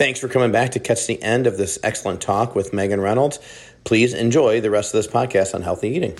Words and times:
Thanks 0.00 0.18
for 0.18 0.28
coming 0.28 0.50
back 0.50 0.70
to 0.70 0.80
catch 0.80 1.06
the 1.06 1.22
end 1.22 1.46
of 1.46 1.58
this 1.58 1.78
excellent 1.82 2.22
talk 2.22 2.54
with 2.54 2.72
Megan 2.72 3.02
Reynolds. 3.02 3.38
Please 3.84 4.14
enjoy 4.14 4.58
the 4.58 4.70
rest 4.70 4.94
of 4.94 4.98
this 4.98 5.06
podcast 5.06 5.54
on 5.54 5.60
healthy 5.60 5.90
eating. 5.90 6.16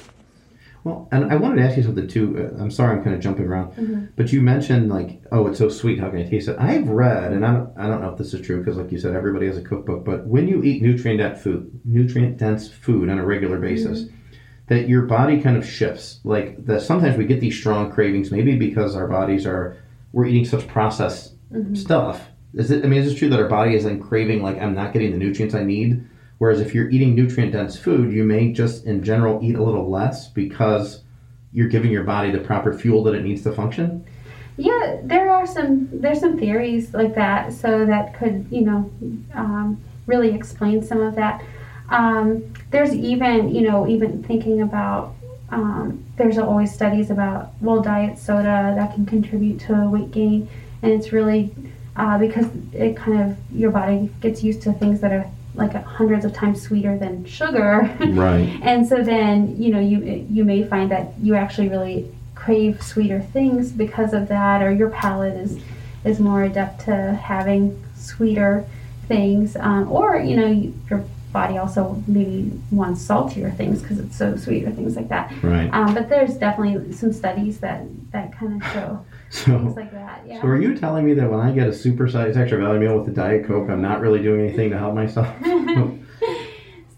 Well, 0.85 1.09
and 1.11 1.33
I 1.33 1.37
wanted 1.37 1.63
to 1.63 1.67
ask 1.67 1.79
you 1.79 1.85
something 1.85 2.07
too. 2.07 2.53
Uh, 2.59 2.61
I'm 2.63 2.71
sorry, 2.71 2.99
I'm 2.99 3.03
kind 3.03 3.17
of 3.17 3.23
jumping 3.23 3.47
around, 3.47 3.73
mm-hmm. 3.73 4.05
but 4.17 4.35
you 4.35 4.43
mentioned 4.43 4.91
like, 4.91 5.23
oh, 5.33 5.47
it's 5.47 5.57
so 5.57 5.71
sweet. 5.71 5.99
How 5.99 6.11
can 6.11 6.19
I 6.19 6.25
taste 6.25 6.49
it? 6.49 6.59
I've 6.59 6.89
read, 6.89 7.33
and 7.33 7.43
I 7.43 7.55
don't, 7.55 7.79
I 7.79 7.87
don't 7.87 8.03
know 8.03 8.11
if 8.11 8.19
this 8.19 8.35
is 8.35 8.43
true 8.43 8.59
because, 8.59 8.77
like 8.77 8.93
you 8.93 8.99
said, 8.99 9.15
everybody 9.15 9.47
has 9.47 9.57
a 9.57 9.63
cookbook. 9.63 10.05
But 10.05 10.27
when 10.27 10.47
you 10.47 10.63
eat 10.63 10.83
nutrient 10.83 11.19
dense 11.19 11.43
food, 11.43 11.81
nutrient 11.87 12.37
dense 12.37 12.71
food 12.71 13.09
on 13.09 13.19
a 13.19 13.25
regular 13.25 13.59
basis, 13.59 14.03
mm-hmm. 14.03 14.17
that 14.67 14.91
your 14.91 15.07
body 15.07 15.41
kind 15.41 15.57
of 15.57 15.67
shifts. 15.67 16.21
Like 16.23 16.67
that, 16.67 16.83
sometimes 16.83 17.17
we 17.17 17.25
get 17.25 17.41
these 17.41 17.57
strong 17.57 17.91
cravings, 17.91 18.31
maybe 18.31 18.57
because 18.57 18.95
our 18.95 19.09
bodies 19.09 19.47
are 19.47 19.79
we're 20.13 20.27
eating 20.27 20.45
such 20.45 20.69
processed 20.69 21.35
mm-hmm. 21.51 21.75
stuff. 21.75 22.27
Is 22.55 22.71
it? 22.71 22.85
I 22.85 22.89
mean, 22.89 23.03
is 23.03 23.13
it 23.13 23.17
true 23.17 23.29
that 23.29 23.41
our 23.41 23.49
body 23.49 23.75
is 23.75 23.85
then 23.85 24.01
craving 24.01 24.43
like 24.43 24.59
I'm 24.59 24.75
not 24.75 24.93
getting 24.93 25.13
the 25.13 25.19
nutrients 25.19 25.55
I 25.55 25.63
need? 25.63 26.05
Whereas 26.39 26.61
if 26.61 26.75
you're 26.75 26.89
eating 26.89 27.15
nutrient 27.15 27.53
dense 27.53 27.79
food, 27.79 28.13
you 28.13 28.25
may 28.25 28.53
just 28.53 28.87
in 28.87 29.05
general 29.05 29.41
eat 29.43 29.57
a 29.57 29.63
little 29.63 29.91
less 29.91 30.29
because 30.29 31.03
you're 31.53 31.69
giving 31.69 31.91
your 31.91 32.05
body 32.05 32.31
the 32.31 32.39
proper 32.39 32.73
fuel 32.73 33.03
that 33.05 33.15
it 33.15 33.23
needs 33.23 33.43
to 33.43 33.53
function. 33.53 34.05
Yeah, 34.57 34.99
there 35.03 35.31
are 35.31 35.47
some 35.47 35.89
there's 35.93 36.21
some 36.21 36.39
theories 36.39 36.93
like 36.93 37.15
that, 37.15 37.53
so 37.53 37.87
that 37.87 38.15
could 38.19 38.47
you 38.51 38.63
know 38.63 38.91
um, 39.35 39.81
really 40.07 40.35
explain 40.35 40.83
some 40.83 41.01
of 41.01 41.15
that. 41.17 41.45
Um, 41.89 42.53
there's 42.71 42.95
even 42.95 43.55
you 43.55 43.63
know 43.63 43.87
even 43.87 44.23
thinking 44.23 44.63
about 44.63 45.15
um, 45.51 46.05
there's 46.17 46.39
always 46.39 46.73
studies 46.73 47.11
about 47.11 47.53
well 47.61 47.81
diet 47.81 48.19
soda 48.19 48.75
that 48.77 48.95
can 48.95 49.07
contribute 49.07 49.61
to 49.61 49.89
weight 49.89 50.11
gain, 50.11 50.49
and 50.83 50.93
it's 50.93 51.13
really 51.13 51.55
uh, 51.97 52.19
because 52.19 52.47
it 52.73 52.97
kind 52.97 53.21
of 53.21 53.37
your 53.53 53.71
body 53.71 54.11
gets 54.21 54.43
used 54.43 54.63
to 54.63 54.73
things 54.73 55.01
that 55.01 55.13
are 55.13 55.27
like 55.55 55.73
hundreds 55.73 56.25
of 56.25 56.33
times 56.33 56.63
sweeter 56.63 56.97
than 56.97 57.25
sugar. 57.25 57.95
Right. 58.01 58.59
and 58.63 58.87
so 58.87 59.03
then 59.03 59.61
you 59.61 59.73
know 59.73 59.81
you 59.81 60.27
you 60.31 60.45
may 60.45 60.65
find 60.65 60.91
that 60.91 61.13
you 61.21 61.35
actually 61.35 61.69
really 61.69 62.11
crave 62.35 62.83
sweeter 62.83 63.21
things 63.21 63.71
because 63.71 64.15
of 64.15 64.29
that, 64.29 64.63
or 64.63 64.73
your 64.73 64.91
palate 64.91 65.35
is 65.35 65.61
is 66.05 66.19
more 66.19 66.45
adept 66.45 66.85
to 66.87 67.15
having 67.15 67.83
sweeter 67.95 68.65
things, 69.09 69.57
um, 69.57 69.91
or 69.93 70.19
you 70.19 70.37
know 70.37 70.47
you, 70.47 70.75
your 70.89 71.05
body 71.33 71.59
also 71.59 72.03
maybe 72.09 72.51
wants 72.73 73.01
saltier 73.03 73.51
things 73.53 73.83
because 73.83 73.99
it's 74.01 74.17
so 74.17 74.37
sweet 74.37 74.65
or 74.65 74.71
things 74.73 74.97
like 74.97 75.09
that. 75.09 75.33
Right. 75.43 75.73
Um, 75.73 75.95
but 75.95 76.09
there's 76.09 76.37
definitely 76.37 76.93
some 76.93 77.13
studies 77.13 77.61
that 77.61 77.83
that 78.13 78.33
kind 78.33 78.63
of 78.63 78.73
show. 78.73 79.05
So, 79.41 79.57
things 79.59 79.77
like 79.77 79.93
that, 79.93 80.25
yeah. 80.27 80.41
So 80.41 80.49
are 80.49 80.61
you 80.61 80.77
telling 80.77 81.07
me 81.07 81.15
that 81.15 81.31
when 81.31 81.39
I 81.39 81.53
get 81.53 81.69
a 81.69 81.71
supersized 81.71 82.37
extra 82.37 82.59
value 82.59 82.81
meal 82.81 82.99
with 82.99 83.09
a 83.09 83.13
Diet 83.13 83.47
Coke, 83.47 83.71
I'm 83.71 83.81
not 83.81 84.01
really 84.01 84.21
doing 84.21 84.41
anything 84.41 84.71
to 84.71 84.79
help 84.79 84.93
myself? 84.93 85.29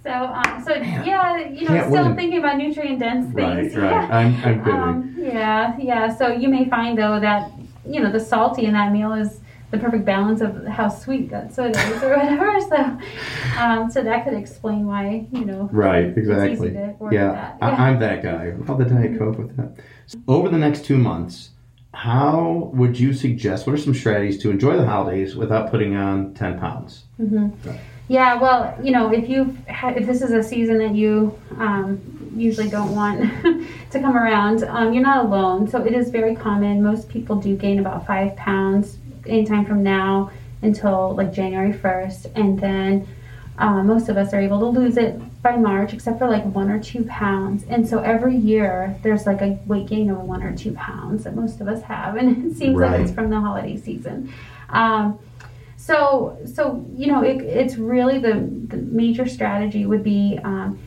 so, 0.03 0.11
um, 0.11 0.65
so 0.65 0.73
yeah, 0.73 1.47
you 1.47 1.69
know, 1.69 1.89
still 1.91 2.05
win. 2.05 2.17
thinking 2.17 2.39
about 2.39 2.57
nutrient 2.57 3.01
dense 3.01 3.35
things. 3.35 3.77
Right, 3.77 3.93
right. 3.93 4.11
I'm, 4.11 4.45
I'm 4.47 4.63
good. 4.63 4.75
Um, 4.75 5.15
yeah, 5.19 5.77
yeah. 5.79 6.17
So 6.17 6.29
you 6.29 6.49
may 6.49 6.71
find 6.71 6.97
though 6.97 7.21
that 7.21 7.53
you 7.87 8.01
know 8.01 8.11
the 8.11 8.21
salty 8.21 8.65
in 8.65 8.73
that 8.73 8.93
meal 8.93 9.13
is 9.13 9.41
the 9.71 9.79
perfect 9.79 10.05
balance 10.05 10.41
of 10.41 10.67
how 10.67 10.89
sweet 10.89 11.31
that 11.31 11.53
soda 11.53 11.79
is 11.79 12.03
or 12.03 12.17
whatever. 12.17 12.61
So, 12.73 13.61
um, 13.61 13.91
so 13.91 14.03
that 14.03 14.25
could 14.25 14.35
explain 14.35 14.87
why 14.87 15.27
you 15.33 15.45
know. 15.45 15.69
Right. 15.71 16.17
Exactly. 16.17 16.73
yeah, 16.73 16.95
yeah. 17.11 17.57
I, 17.61 17.91
am 17.91 18.01
that 18.01 18.23
guy. 18.23 18.55
How 18.67 18.75
the 18.77 18.87
Diet 18.87 19.19
Coke 19.19 19.37
with 19.37 19.55
that. 19.59 19.77
So 20.07 20.19
over 20.29 20.49
the 20.49 20.59
next 20.59 20.87
two 20.87 20.97
months, 20.97 21.51
how 21.93 22.71
would 22.75 22.99
you 22.99 23.13
suggest? 23.13 23.67
What 23.67 23.75
are 23.75 23.79
some 23.79 23.95
strategies 23.95 24.41
to 24.43 24.51
enjoy 24.51 24.77
the 24.77 24.87
holidays 24.87 25.37
without 25.37 25.71
putting 25.71 25.95
on 25.95 26.35
ten 26.35 26.59
pounds? 26.59 27.05
Mm-hmm. 27.21 27.71
Yeah, 28.09 28.35
well, 28.35 28.79
you 28.83 28.93
know, 28.93 29.13
if 29.13 29.29
you 29.29 29.57
if 29.69 30.07
this 30.07 30.23
is 30.23 30.33
a 30.33 30.43
season 30.43 30.79
that 30.79 30.95
you 30.95 31.39
um, 31.59 32.01
usually 32.35 32.69
don't 32.69 32.95
want 32.95 33.21
to 33.91 34.01
come 34.01 34.17
around, 34.17 34.65
um, 34.65 34.93
you're 34.93 35.03
not 35.03 35.25
alone. 35.27 35.69
So 35.69 35.85
it 35.85 35.93
is 35.93 36.11
very 36.11 36.35
common. 36.35 36.83
Most 36.83 37.09
people 37.09 37.37
do 37.37 37.57
gain 37.57 37.79
about 37.79 38.07
five 38.07 38.37
pounds 38.37 38.97
anytime 39.27 39.65
from 39.65 39.83
now 39.83 40.31
until 40.63 41.15
like 41.15 41.33
January 41.33 41.73
1st, 41.73 42.33
and 42.37 42.59
then 42.59 43.07
uh, 43.59 43.83
most 43.83 44.09
of 44.09 44.17
us 44.17 44.33
are 44.33 44.41
able 44.41 44.59
to 44.61 44.67
lose 44.67 44.97
it 44.97 45.21
by 45.43 45.57
March, 45.57 45.93
except 45.93 46.19
for 46.19 46.29
like 46.29 46.45
one 46.47 46.71
or 46.71 46.81
two 46.81 47.05
pounds. 47.05 47.65
And 47.69 47.87
so 47.87 47.99
every 47.99 48.37
year 48.37 48.97
there's 49.03 49.27
like 49.27 49.43
a 49.43 49.59
weight 49.67 49.87
gain 49.87 50.11
of 50.11 50.19
one 50.19 50.43
or 50.43 50.57
two 50.57 50.73
pounds 50.73 51.25
that 51.25 51.37
most 51.37 51.61
of 51.61 51.69
us 51.69 51.83
have, 51.83 52.17
and 52.19 52.53
it 52.53 52.57
seems 52.57 52.77
right. 52.77 52.93
like 52.93 53.01
it's 53.01 53.13
from 53.13 53.31
the 53.31 53.41
holiday 53.41 53.77
season. 53.77 54.33
Um, 54.71 55.19
so, 55.77 56.39
so 56.55 56.85
you 56.97 57.09
know, 57.09 57.23
it, 57.23 57.43
it's 57.43 57.77
really 57.77 58.19
the, 58.19 58.49
the 58.69 58.77
major 58.77 59.27
strategy 59.27 59.85
would 59.85 60.05
be 60.05 60.39
um, 60.45 60.79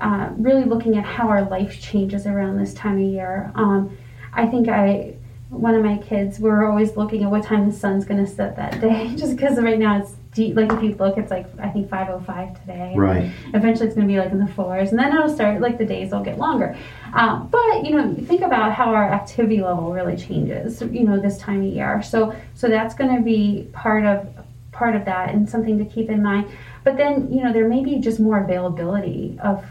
uh, 0.00 0.30
really 0.36 0.64
looking 0.64 0.96
at 0.96 1.04
how 1.04 1.28
our 1.28 1.42
life 1.42 1.80
changes 1.80 2.26
around 2.26 2.58
this 2.58 2.72
time 2.74 2.94
of 2.94 3.12
year. 3.12 3.52
Um, 3.54 3.96
I 4.32 4.46
think 4.46 4.68
I 4.68 5.14
one 5.50 5.74
of 5.74 5.84
my 5.84 5.98
kids, 5.98 6.38
we're 6.38 6.64
always 6.64 6.96
looking 6.96 7.24
at 7.24 7.30
what 7.30 7.42
time 7.42 7.68
the 7.68 7.76
sun's 7.76 8.04
going 8.04 8.24
to 8.24 8.30
set 8.30 8.56
that 8.56 8.80
day, 8.80 9.14
just 9.16 9.36
because 9.36 9.58
right 9.58 9.78
now 9.78 10.00
it's 10.00 10.14
deep, 10.32 10.56
like 10.56 10.72
if 10.72 10.82
you 10.82 10.94
look, 10.94 11.18
it's 11.18 11.30
like 11.30 11.46
I 11.58 11.68
think 11.68 11.88
5:05 11.88 12.60
today. 12.60 12.94
Right. 12.96 13.30
Eventually, 13.54 13.86
it's 13.86 13.96
going 13.96 14.06
to 14.06 14.12
be 14.12 14.18
like 14.18 14.30
in 14.30 14.38
the 14.38 14.52
fours, 14.52 14.90
and 14.90 14.98
then 14.98 15.14
it'll 15.14 15.28
start 15.28 15.60
like 15.60 15.78
the 15.78 15.84
days 15.84 16.12
will 16.12 16.22
get 16.22 16.38
longer. 16.38 16.76
Um, 17.14 17.48
but 17.48 17.84
you 17.84 17.96
know, 17.96 18.14
think 18.14 18.42
about 18.42 18.72
how 18.72 18.94
our 18.94 19.10
activity 19.10 19.60
level 19.60 19.92
really 19.92 20.16
changes. 20.16 20.80
You 20.80 21.04
know, 21.04 21.18
this 21.20 21.38
time 21.38 21.60
of 21.60 21.72
year. 21.72 22.02
So 22.02 22.34
so 22.54 22.68
that's 22.68 22.94
going 22.94 23.14
to 23.16 23.22
be 23.22 23.68
part 23.72 24.04
of 24.04 24.28
part 24.72 24.94
of 24.94 25.04
that, 25.04 25.30
and 25.34 25.48
something 25.48 25.78
to 25.78 25.84
keep 25.84 26.08
in 26.08 26.22
mind. 26.22 26.50
But 26.84 26.96
then 26.96 27.32
you 27.32 27.42
know, 27.42 27.52
there 27.52 27.68
may 27.68 27.82
be 27.82 27.96
just 27.98 28.20
more 28.20 28.42
availability 28.42 29.38
of 29.42 29.64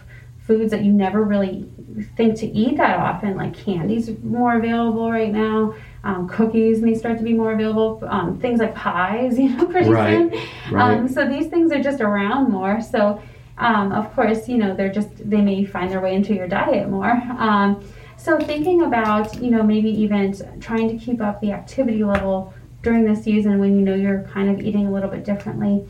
foods 0.45 0.71
that 0.71 0.83
you 0.83 0.91
never 0.91 1.23
really 1.23 1.69
think 2.17 2.37
to 2.39 2.47
eat 2.47 2.77
that 2.77 2.99
often, 2.99 3.37
like 3.37 3.53
candies 3.53 4.09
more 4.23 4.57
available 4.57 5.11
right 5.11 5.31
now. 5.31 5.75
Um, 6.03 6.29
cookies 6.29 6.81
may 6.81 6.95
start 6.95 7.17
to 7.17 7.23
be 7.23 7.33
more 7.33 7.51
available. 7.51 8.01
Um, 8.07 8.39
things 8.39 8.59
like 8.59 8.73
pies, 8.75 9.37
you 9.39 9.49
know, 9.49 9.65
pretty 9.65 9.89
right. 9.89 10.31
soon. 10.31 10.41
Right. 10.71 10.97
Um, 10.97 11.07
so 11.07 11.27
these 11.27 11.47
things 11.47 11.71
are 11.71 11.81
just 11.81 12.01
around 12.01 12.51
more. 12.51 12.81
So 12.81 13.21
um, 13.59 13.91
of 13.91 14.13
course, 14.15 14.47
you 14.47 14.57
know, 14.57 14.73
they're 14.75 14.91
just 14.91 15.09
they 15.29 15.41
may 15.41 15.65
find 15.65 15.91
their 15.91 15.99
way 15.99 16.15
into 16.15 16.33
your 16.33 16.47
diet 16.47 16.89
more. 16.89 17.11
Um, 17.37 17.83
so 18.17 18.37
thinking 18.39 18.83
about, 18.83 19.41
you 19.41 19.51
know, 19.51 19.63
maybe 19.63 19.89
even 19.89 20.59
trying 20.59 20.89
to 20.89 20.97
keep 21.03 21.21
up 21.21 21.39
the 21.41 21.51
activity 21.51 22.03
level 22.03 22.53
during 22.81 23.05
the 23.05 23.15
season 23.15 23.59
when 23.59 23.75
you 23.75 23.81
know 23.81 23.95
you're 23.95 24.23
kind 24.23 24.49
of 24.49 24.65
eating 24.65 24.87
a 24.87 24.91
little 24.91 25.09
bit 25.09 25.23
differently. 25.25 25.85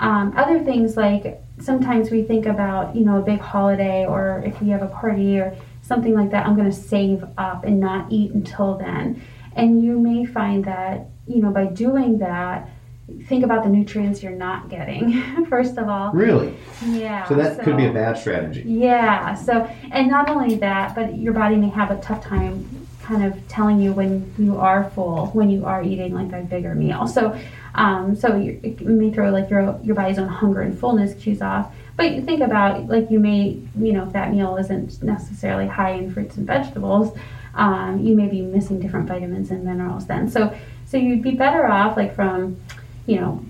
Um, 0.00 0.34
other 0.36 0.58
things 0.62 0.96
like 0.96 1.40
sometimes 1.60 2.10
we 2.10 2.22
think 2.22 2.46
about, 2.46 2.96
you 2.96 3.04
know, 3.04 3.18
a 3.18 3.22
big 3.22 3.40
holiday 3.40 4.04
or 4.06 4.42
if 4.44 4.60
we 4.60 4.70
have 4.70 4.82
a 4.82 4.88
party 4.88 5.38
or 5.38 5.56
something 5.82 6.14
like 6.14 6.30
that, 6.30 6.46
I'm 6.46 6.56
going 6.56 6.70
to 6.70 6.76
save 6.76 7.24
up 7.38 7.64
and 7.64 7.78
not 7.78 8.10
eat 8.10 8.32
until 8.32 8.76
then. 8.76 9.22
And 9.56 9.82
you 9.82 9.98
may 9.98 10.24
find 10.24 10.64
that, 10.64 11.08
you 11.26 11.40
know, 11.40 11.50
by 11.50 11.66
doing 11.66 12.18
that, 12.18 12.68
think 13.26 13.44
about 13.44 13.62
the 13.62 13.68
nutrients 13.68 14.22
you're 14.22 14.32
not 14.32 14.68
getting, 14.68 15.46
first 15.48 15.76
of 15.76 15.88
all. 15.88 16.12
Really? 16.12 16.56
Yeah. 16.86 17.28
So 17.28 17.34
that 17.34 17.56
so, 17.56 17.62
could 17.62 17.76
be 17.76 17.86
a 17.86 17.92
bad 17.92 18.18
strategy. 18.18 18.62
Yeah. 18.66 19.34
So, 19.34 19.64
and 19.92 20.08
not 20.08 20.28
only 20.28 20.56
that, 20.56 20.94
but 20.94 21.16
your 21.16 21.32
body 21.32 21.56
may 21.56 21.68
have 21.68 21.90
a 21.90 22.00
tough 22.00 22.22
time 22.24 22.84
kind 23.04 23.22
of 23.22 23.48
telling 23.48 23.80
you 23.80 23.92
when 23.92 24.32
you 24.38 24.56
are 24.56 24.90
full, 24.90 25.26
when 25.28 25.50
you 25.50 25.66
are 25.66 25.82
eating 25.82 26.14
like 26.14 26.32
a 26.32 26.44
bigger 26.44 26.74
meal. 26.74 27.06
So, 27.06 27.38
um, 27.74 28.16
so 28.16 28.36
you, 28.36 28.58
it 28.62 28.80
may 28.80 29.12
throw 29.12 29.30
like 29.30 29.50
your 29.50 29.78
your 29.82 29.94
body's 29.94 30.18
own 30.18 30.28
hunger 30.28 30.62
and 30.62 30.78
fullness 30.78 31.14
cues 31.22 31.42
off. 31.42 31.72
But 31.96 32.12
you 32.12 32.22
think 32.22 32.40
about 32.40 32.86
like 32.88 33.10
you 33.10 33.20
may 33.20 33.60
you 33.78 33.92
know 33.92 34.04
if 34.06 34.12
that 34.12 34.32
meal 34.32 34.56
isn't 34.56 35.02
necessarily 35.02 35.66
high 35.66 35.92
in 35.92 36.12
fruits 36.12 36.36
and 36.36 36.46
vegetables, 36.46 37.16
um, 37.54 38.00
you 38.00 38.16
may 38.16 38.26
be 38.26 38.42
missing 38.42 38.80
different 38.80 39.06
vitamins 39.06 39.50
and 39.50 39.64
minerals 39.64 40.06
then. 40.06 40.30
So 40.30 40.54
so 40.86 40.96
you'd 40.96 41.22
be 41.22 41.32
better 41.32 41.66
off 41.66 41.96
like 41.96 42.14
from 42.14 42.60
you 43.06 43.20
know 43.20 43.44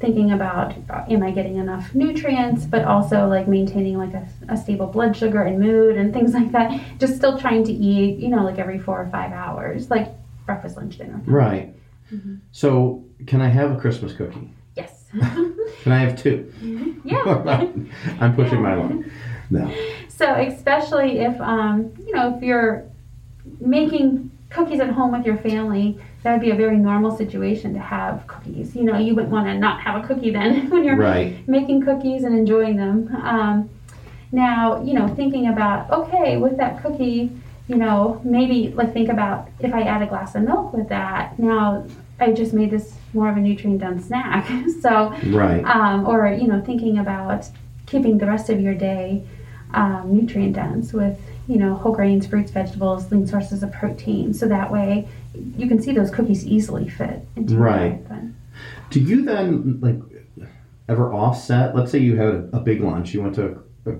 thinking 0.00 0.32
about 0.32 0.74
am 1.10 1.22
I 1.22 1.30
getting 1.30 1.56
enough 1.56 1.94
nutrients, 1.94 2.64
but 2.64 2.84
also 2.84 3.26
like 3.28 3.48
maintaining 3.48 3.96
like 3.96 4.14
a, 4.14 4.28
a, 4.48 4.56
stable 4.56 4.86
blood 4.86 5.16
sugar 5.16 5.42
and 5.42 5.58
mood 5.58 5.96
and 5.96 6.12
things 6.12 6.34
like 6.34 6.52
that. 6.52 6.80
Just 6.98 7.16
still 7.16 7.38
trying 7.38 7.64
to 7.64 7.72
eat, 7.72 8.18
you 8.18 8.28
know, 8.28 8.44
like 8.44 8.58
every 8.58 8.78
four 8.78 9.00
or 9.00 9.08
five 9.10 9.32
hours, 9.32 9.90
like 9.90 10.08
breakfast, 10.44 10.76
lunch, 10.76 10.98
dinner. 10.98 11.20
Right. 11.24 11.74
Mm-hmm. 12.12 12.36
So, 12.50 13.04
can 13.26 13.40
I 13.40 13.48
have 13.48 13.70
a 13.72 13.76
Christmas 13.76 14.12
cookie? 14.12 14.50
Yes. 14.76 15.04
can 15.12 15.92
I 15.92 15.98
have 15.98 16.20
2 16.20 16.52
mm-hmm. 16.60 17.08
Yeah. 17.08 17.70
I'm 18.20 18.34
pushing 18.34 18.54
yeah. 18.54 18.60
my 18.60 18.74
luck. 18.74 19.06
No. 19.50 19.74
So, 20.08 20.34
especially 20.34 21.18
if 21.18 21.40
um, 21.40 21.92
you 22.06 22.14
know 22.14 22.36
if 22.36 22.42
you're 22.42 22.84
making 23.60 24.30
cookies 24.50 24.80
at 24.80 24.90
home 24.90 25.12
with 25.12 25.26
your 25.26 25.38
family, 25.38 25.98
that 26.22 26.32
would 26.32 26.40
be 26.40 26.50
a 26.50 26.54
very 26.54 26.76
normal 26.76 27.16
situation 27.16 27.72
to 27.74 27.80
have 27.80 28.26
cookies. 28.26 28.76
You 28.76 28.84
know, 28.84 28.98
you 28.98 29.14
wouldn't 29.14 29.32
want 29.32 29.46
to 29.46 29.58
not 29.58 29.80
have 29.80 30.02
a 30.02 30.06
cookie 30.06 30.30
then 30.30 30.70
when 30.70 30.84
you're 30.84 30.96
right. 30.96 31.46
making 31.48 31.82
cookies 31.84 32.24
and 32.24 32.36
enjoying 32.36 32.76
them. 32.76 33.14
Um, 33.16 33.70
now, 34.30 34.82
you 34.82 34.94
know, 34.94 35.08
thinking 35.08 35.48
about 35.48 35.90
okay, 35.90 36.36
with 36.36 36.56
that 36.58 36.82
cookie, 36.82 37.30
you 37.68 37.76
know, 37.76 38.20
maybe 38.24 38.68
like 38.68 38.92
think 38.92 39.08
about 39.08 39.48
if 39.60 39.74
I 39.74 39.82
add 39.82 40.02
a 40.02 40.06
glass 40.06 40.34
of 40.34 40.42
milk 40.42 40.72
with 40.72 40.88
that. 40.88 41.38
Now, 41.38 41.86
I 42.20 42.32
just 42.32 42.52
made 42.52 42.70
this 42.70 42.94
more 43.14 43.28
of 43.28 43.36
a 43.36 43.40
nutrient 43.40 43.80
dense 43.80 44.06
snack. 44.06 44.48
so, 44.80 45.14
Right. 45.26 45.64
um, 45.64 46.06
or 46.06 46.32
you 46.32 46.46
know, 46.46 46.60
thinking 46.62 46.98
about 46.98 47.46
keeping 47.86 48.18
the 48.18 48.26
rest 48.26 48.48
of 48.48 48.60
your 48.60 48.74
day 48.74 49.24
um, 49.74 50.14
nutrient 50.14 50.54
dense 50.54 50.92
with 50.92 51.18
you 51.48 51.56
know 51.56 51.74
whole 51.74 51.92
grains, 51.92 52.26
fruits, 52.26 52.50
vegetables, 52.50 53.10
lean 53.10 53.26
sources 53.26 53.62
of 53.62 53.72
protein. 53.72 54.32
So 54.34 54.46
that 54.48 54.70
way, 54.70 55.08
you 55.56 55.68
can 55.68 55.80
see 55.80 55.92
those 55.92 56.10
cookies 56.10 56.46
easily 56.46 56.88
fit 56.88 57.26
into 57.36 57.54
your 57.54 57.62
Right. 57.62 58.02
Do 58.90 59.00
you 59.00 59.24
then 59.24 59.80
like 59.80 59.98
ever 60.88 61.12
offset? 61.12 61.74
Let's 61.74 61.90
say 61.90 61.98
you 61.98 62.16
had 62.16 62.28
a, 62.28 62.48
a 62.54 62.60
big 62.60 62.80
lunch. 62.80 63.14
You 63.14 63.22
went 63.22 63.34
to 63.36 63.62
a, 63.86 63.90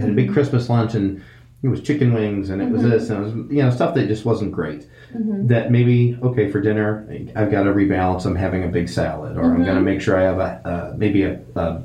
had 0.00 0.10
a 0.10 0.12
big 0.12 0.26
mm-hmm. 0.26 0.34
Christmas 0.34 0.68
lunch 0.68 0.94
and 0.94 1.22
it 1.62 1.68
was 1.68 1.82
chicken 1.82 2.14
wings 2.14 2.50
and 2.50 2.62
it 2.62 2.70
was 2.70 2.82
mm-hmm. 2.82 2.90
this 2.90 3.10
and 3.10 3.18
it 3.18 3.22
was 3.22 3.34
you 3.50 3.62
know 3.62 3.70
stuff 3.70 3.94
that 3.94 4.06
just 4.06 4.24
wasn't 4.24 4.52
great. 4.52 4.88
Mm-hmm. 5.12 5.46
That 5.48 5.70
maybe 5.70 6.18
okay 6.22 6.50
for 6.50 6.60
dinner 6.60 7.08
I've 7.36 7.50
got 7.50 7.64
to 7.64 7.70
rebalance. 7.70 8.24
I'm 8.24 8.36
having 8.36 8.64
a 8.64 8.68
big 8.68 8.88
salad 8.88 9.36
or 9.36 9.44
I'm 9.44 9.64
going 9.64 9.76
to 9.76 9.82
make 9.82 10.00
sure 10.00 10.18
I 10.18 10.22
have 10.22 10.38
a 10.38 10.68
uh, 10.68 10.94
maybe 10.96 11.22
a, 11.22 11.40
a, 11.56 11.82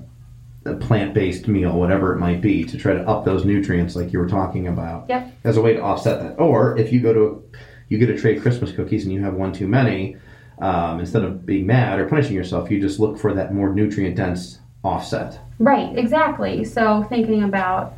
a 0.66 0.76
plant 0.76 1.14
based 1.14 1.48
meal, 1.48 1.78
whatever 1.78 2.14
it 2.14 2.20
might 2.20 2.42
be, 2.42 2.64
to 2.64 2.78
try 2.78 2.94
to 2.94 3.08
up 3.08 3.26
those 3.26 3.46
nutrients 3.46 3.96
like 3.96 4.14
you 4.14 4.20
were 4.20 4.30
talking 4.30 4.68
about 4.68 5.06
Yep. 5.10 5.32
as 5.44 5.58
a 5.58 5.62
way 5.62 5.74
to 5.74 5.82
offset 5.82 6.22
that. 6.22 6.40
Or 6.40 6.78
if 6.78 6.92
you 6.94 7.02
go 7.02 7.14
to 7.14 7.26
a, 7.26 7.58
you 7.90 7.98
get 7.98 8.10
a 8.10 8.18
tray 8.18 8.38
of 8.38 8.42
Christmas 8.42 8.72
cookies 8.72 9.04
and 9.04 9.14
you 9.14 9.22
have 9.22 9.34
one 9.34 9.52
too 9.52 9.68
many, 9.68 10.18
um, 10.60 11.00
instead 11.00 11.24
of 11.24 11.46
being 11.46 11.66
mad 11.68 12.00
or 12.00 12.08
punishing 12.08 12.36
yourself, 12.36 12.72
you 12.72 12.80
just 12.80 13.00
look 13.00 13.18
for 13.18 13.34
that 13.34 13.54
more 13.54 13.74
nutrient 13.74 14.16
dense 14.16 14.60
offset. 14.84 15.40
Right, 15.60 15.98
exactly. 15.98 16.64
So 16.64 17.04
thinking 17.04 17.44
about, 17.44 17.94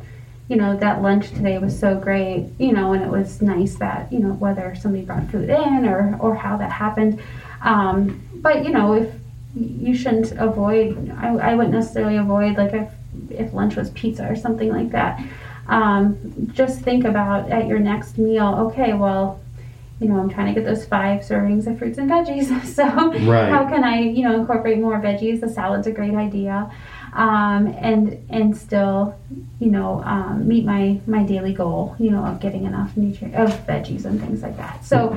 you 0.48 0.56
know, 0.56 0.76
that 0.76 1.02
lunch 1.02 1.30
today 1.30 1.58
was 1.58 1.78
so 1.78 1.98
great, 1.98 2.48
you 2.58 2.72
know, 2.72 2.92
and 2.92 3.02
it 3.02 3.10
was 3.10 3.42
nice 3.42 3.76
that, 3.76 4.12
you 4.12 4.18
know, 4.18 4.32
whether 4.32 4.74
somebody 4.74 5.04
brought 5.04 5.30
food 5.30 5.50
in 5.50 5.86
or, 5.86 6.16
or 6.20 6.34
how 6.34 6.56
that 6.56 6.72
happened. 6.72 7.20
Um, 7.62 8.20
but, 8.36 8.64
you 8.64 8.70
know, 8.70 8.94
if 8.94 9.12
you 9.56 9.94
shouldn't 9.94 10.32
avoid, 10.32 11.10
I, 11.18 11.28
I 11.28 11.54
wouldn't 11.54 11.74
necessarily 11.74 12.16
avoid, 12.16 12.56
like, 12.56 12.74
if, 12.74 12.90
if 13.30 13.52
lunch 13.54 13.76
was 13.76 13.90
pizza 13.90 14.28
or 14.28 14.36
something 14.36 14.68
like 14.70 14.90
that. 14.90 15.24
Um, 15.68 16.18
just 16.52 16.80
think 16.82 17.04
about 17.04 17.50
at 17.50 17.66
your 17.66 17.78
next 17.78 18.18
meal, 18.18 18.68
okay, 18.70 18.92
well, 18.92 19.40
you 19.98 20.08
know, 20.08 20.20
I'm 20.20 20.28
trying 20.28 20.54
to 20.54 20.60
get 20.60 20.66
those 20.68 20.84
five 20.84 21.22
servings 21.22 21.66
of 21.66 21.78
fruits 21.78 21.98
and 21.98 22.10
veggies. 22.10 22.46
So, 22.76 22.84
Right. 22.84 23.48
how 23.48 23.66
can 23.68 23.82
I, 23.82 24.00
you 24.00 24.22
know, 24.22 24.38
incorporate 24.38 24.78
more 24.78 25.00
veggies? 25.00 25.40
The 25.40 25.48
salad's 25.48 25.86
a 25.86 25.90
great 25.92 26.14
idea, 26.14 26.70
um, 27.14 27.68
and 27.80 28.22
and 28.28 28.54
still, 28.54 29.18
you 29.58 29.70
know, 29.70 30.02
um, 30.04 30.46
meet 30.46 30.66
my 30.66 31.00
my 31.06 31.22
daily 31.22 31.54
goal, 31.54 31.96
you 31.98 32.10
know, 32.10 32.22
of 32.26 32.40
getting 32.40 32.64
enough 32.64 32.94
nutrient 32.96 33.34
of 33.36 33.50
veggies 33.66 34.04
and 34.04 34.20
things 34.20 34.42
like 34.42 34.58
that. 34.58 34.84
So, 34.84 35.16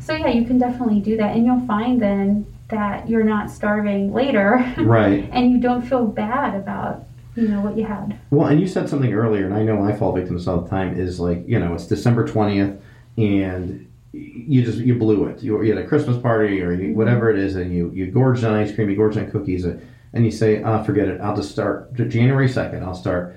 so 0.00 0.14
yeah, 0.14 0.28
you 0.28 0.44
can 0.44 0.58
definitely 0.58 1.00
do 1.00 1.16
that, 1.16 1.34
and 1.34 1.44
you'll 1.44 1.66
find 1.66 2.00
then 2.00 2.46
that 2.72 3.08
you're 3.08 3.22
not 3.24 3.50
starving 3.50 4.12
later, 4.12 4.64
Right. 4.78 5.28
and 5.32 5.52
you 5.52 5.58
don't 5.60 5.82
feel 5.82 6.06
bad 6.06 6.54
about 6.56 7.04
you 7.36 7.48
know 7.48 7.60
what 7.62 7.76
you 7.78 7.84
had. 7.84 8.18
Well, 8.30 8.48
and 8.48 8.60
you 8.60 8.66
said 8.66 8.88
something 8.90 9.12
earlier, 9.14 9.46
and 9.46 9.54
I 9.54 9.62
know 9.62 9.82
I 9.84 9.92
fall 9.96 10.12
victim 10.12 10.34
to 10.34 10.38
this 10.38 10.46
all 10.48 10.60
the 10.60 10.68
time. 10.68 10.98
Is 10.98 11.18
like 11.20 11.44
you 11.46 11.58
know 11.58 11.72
it's 11.74 11.86
December 11.86 12.26
twentieth, 12.26 12.78
and 13.16 13.88
you 14.12 14.62
just 14.62 14.78
you 14.78 14.94
blew 14.96 15.24
it. 15.26 15.42
You, 15.42 15.62
you 15.62 15.74
had 15.74 15.82
a 15.82 15.86
Christmas 15.86 16.18
party 16.18 16.60
or 16.60 16.72
you, 16.72 16.94
whatever 16.94 17.30
it 17.30 17.38
is, 17.38 17.56
and 17.56 17.72
you 17.72 17.90
you 17.94 18.10
gorged 18.10 18.44
on 18.44 18.52
ice 18.54 18.74
cream, 18.74 18.90
you 18.90 18.96
gorged 18.96 19.16
on 19.16 19.30
cookies, 19.30 19.64
and 19.64 20.24
you 20.24 20.30
say, 20.30 20.62
"Ah, 20.62 20.82
forget 20.82 21.08
it. 21.08 21.20
I'll 21.22 21.36
just 21.36 21.50
start 21.52 21.94
January 21.94 22.48
second. 22.48 22.84
I'll 22.84 22.94
start." 22.94 23.36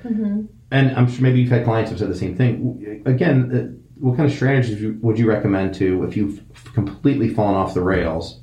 And 0.71 0.91
I'm 0.97 1.07
sure 1.09 1.21
maybe 1.21 1.39
you've 1.39 1.51
had 1.51 1.63
clients 1.63 1.91
who've 1.91 1.99
said 1.99 2.09
the 2.09 2.15
same 2.17 2.35
thing. 2.35 3.01
Again, 3.05 3.37
uh, 3.55 3.81
what 3.99 4.17
kind 4.17 4.29
of 4.29 4.35
strategies 4.35 4.97
would 5.01 5.17
you 5.17 5.27
recommend 5.29 5.73
to 5.75 6.03
if 6.03 6.17
you've 6.17 6.41
completely 6.73 7.29
fallen 7.29 7.55
off 7.55 7.73
the 7.73 7.81
rails? 7.81 8.41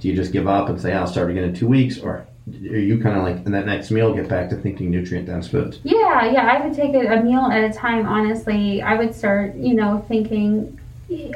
Do 0.00 0.08
you 0.08 0.14
just 0.14 0.32
give 0.32 0.46
up 0.46 0.68
and 0.68 0.80
say, 0.80 0.92
"I'll 0.92 1.06
start 1.06 1.30
again 1.30 1.44
in 1.44 1.54
two 1.54 1.68
weeks," 1.68 1.98
or 1.98 2.26
are 2.48 2.76
you 2.76 2.98
kind 3.00 3.16
of 3.16 3.22
like 3.22 3.46
in 3.46 3.52
that 3.52 3.66
next 3.66 3.90
meal 3.90 4.12
get 4.14 4.28
back 4.28 4.50
to 4.50 4.56
thinking 4.56 4.90
nutrient 4.90 5.26
dense 5.26 5.48
foods? 5.48 5.80
Yeah, 5.82 6.30
yeah, 6.30 6.46
I 6.46 6.66
would 6.66 6.76
take 6.76 6.94
a 6.94 7.22
meal 7.22 7.46
at 7.50 7.64
a 7.64 7.72
time. 7.72 8.06
Honestly, 8.06 8.82
I 8.82 8.96
would 8.96 9.14
start, 9.14 9.54
you 9.54 9.74
know, 9.74 10.04
thinking. 10.08 10.78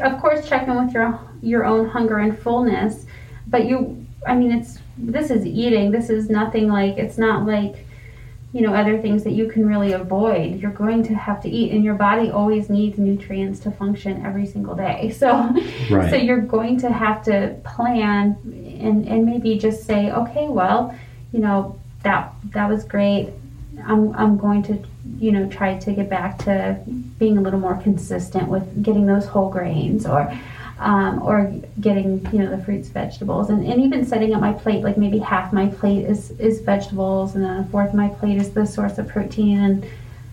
Of 0.00 0.20
course, 0.20 0.49
check 0.49 0.66
in 0.66 0.84
with 0.84 0.93
your 0.93 1.19
your 1.40 1.64
own 1.64 1.88
hunger 1.88 2.19
and 2.19 2.38
fullness, 2.38 3.06
but 3.46 3.66
you, 3.66 4.05
I 4.26 4.34
mean, 4.34 4.52
it's 4.52 4.78
this 4.99 5.31
is 5.31 5.46
eating. 5.46 5.90
This 5.90 6.10
is 6.10 6.28
nothing 6.28 6.69
like 6.69 6.99
it's 6.99 7.16
not 7.16 7.46
like, 7.46 7.87
you 8.58 8.66
know, 8.66 8.75
other 8.75 8.99
things 9.00 9.22
that 9.22 9.34
you 9.38 9.46
can 9.49 9.64
really 9.72 9.93
avoid. 9.93 10.60
You're 10.60 10.72
going 10.84 11.05
to 11.05 11.14
have 11.14 11.40
to 11.43 11.49
eat, 11.49 11.70
and 11.70 11.84
your 11.84 11.94
body 11.94 12.28
always 12.28 12.69
needs 12.69 12.99
nutrients 12.99 13.60
to 13.60 13.70
function 13.70 14.26
every 14.26 14.46
single 14.46 14.75
day. 14.75 15.12
So, 15.20 15.28
Right. 15.90 16.10
so 16.10 16.16
you're 16.16 16.40
going 16.56 16.76
to 16.81 16.90
have 16.90 17.22
to 17.31 17.56
plan 17.64 18.37
and 18.87 19.06
and 19.12 19.25
maybe 19.25 19.50
just 19.58 19.84
say, 19.90 20.10
okay, 20.10 20.46
well, 20.49 20.81
you 21.32 21.38
know, 21.44 21.78
that 22.02 22.32
that 22.55 22.69
was 22.69 22.82
great. 22.84 23.26
I'm, 23.90 24.12
I'm 24.16 24.37
going 24.37 24.62
to, 24.64 24.75
you 25.20 25.31
know, 25.31 25.49
try 25.49 25.78
to 25.78 25.93
get 25.93 26.08
back 26.10 26.38
to 26.46 26.55
being 27.20 27.38
a 27.38 27.40
little 27.40 27.60
more 27.60 27.76
consistent 27.88 28.49
with 28.49 28.64
getting 28.82 29.06
those 29.06 29.26
whole 29.26 29.50
grains 29.50 30.05
or, 30.05 30.22
um, 30.79 31.23
or 31.23 31.53
getting, 31.81 32.25
you 32.33 32.39
know, 32.39 32.51
the 32.55 32.63
fruits, 32.65 32.89
vegetables, 32.89 33.51
and, 33.51 33.65
and 33.67 33.81
even 33.83 34.05
setting 34.07 34.35
up 34.35 34.41
my 34.41 34.53
plate. 34.53 34.83
Like 34.85 34.97
maybe 34.97 35.19
half 35.19 35.53
my 35.53 35.67
plate 35.67 36.05
is, 36.05 36.31
is 36.33 36.61
vegetables, 36.61 37.35
and 37.35 37.45
then 37.45 37.57
a 37.59 37.65
fourth 37.67 37.89
of 37.91 37.95
my 37.95 38.09
plate 38.09 38.39
is 38.39 38.51
the 38.51 38.67
source 38.67 38.99
of 38.99 39.09
protein, 39.09 39.59
and 39.59 39.87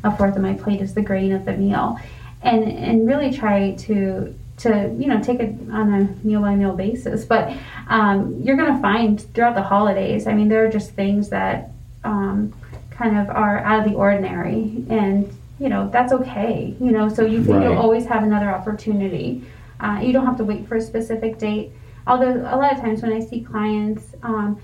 a 0.03 0.15
fourth 0.15 0.35
of 0.35 0.41
my 0.41 0.53
plate 0.53 0.81
is 0.81 0.93
the 0.93 1.01
grain 1.01 1.31
of 1.31 1.45
the 1.45 1.53
meal, 1.53 1.99
and 2.41 2.63
and 2.63 3.07
really 3.07 3.31
try 3.33 3.71
to 3.71 4.35
to 4.57 4.95
you 4.97 5.07
know 5.07 5.21
take 5.21 5.39
it 5.39 5.53
on 5.71 5.93
a 5.93 6.25
meal 6.25 6.41
by 6.41 6.55
meal 6.55 6.73
basis. 6.73 7.25
But 7.25 7.51
um, 7.89 8.39
you're 8.43 8.55
going 8.55 8.73
to 8.73 8.81
find 8.81 9.19
throughout 9.33 9.55
the 9.55 9.63
holidays. 9.63 10.27
I 10.27 10.33
mean, 10.33 10.47
there 10.47 10.65
are 10.65 10.69
just 10.71 10.91
things 10.91 11.29
that 11.29 11.71
um, 12.03 12.53
kind 12.91 13.17
of 13.17 13.29
are 13.29 13.59
out 13.59 13.79
of 13.85 13.91
the 13.91 13.97
ordinary, 13.97 14.85
and 14.89 15.35
you 15.59 15.69
know 15.69 15.89
that's 15.91 16.13
okay. 16.13 16.75
You 16.79 16.91
know, 16.91 17.09
so 17.09 17.25
you 17.25 17.41
Right. 17.41 17.63
you'll 17.63 17.77
always 17.77 18.05
have 18.05 18.23
another 18.23 18.49
opportunity. 18.49 19.43
Uh, 19.79 19.99
you 20.01 20.13
don't 20.13 20.25
have 20.25 20.37
to 20.37 20.43
wait 20.43 20.67
for 20.67 20.75
a 20.75 20.81
specific 20.81 21.37
date. 21.37 21.71
Although 22.07 22.41
a 22.41 22.55
lot 22.55 22.73
of 22.73 22.79
times 22.79 23.01
when 23.01 23.13
I 23.13 23.19
see 23.19 23.41
clients. 23.41 24.13
Um, 24.23 24.59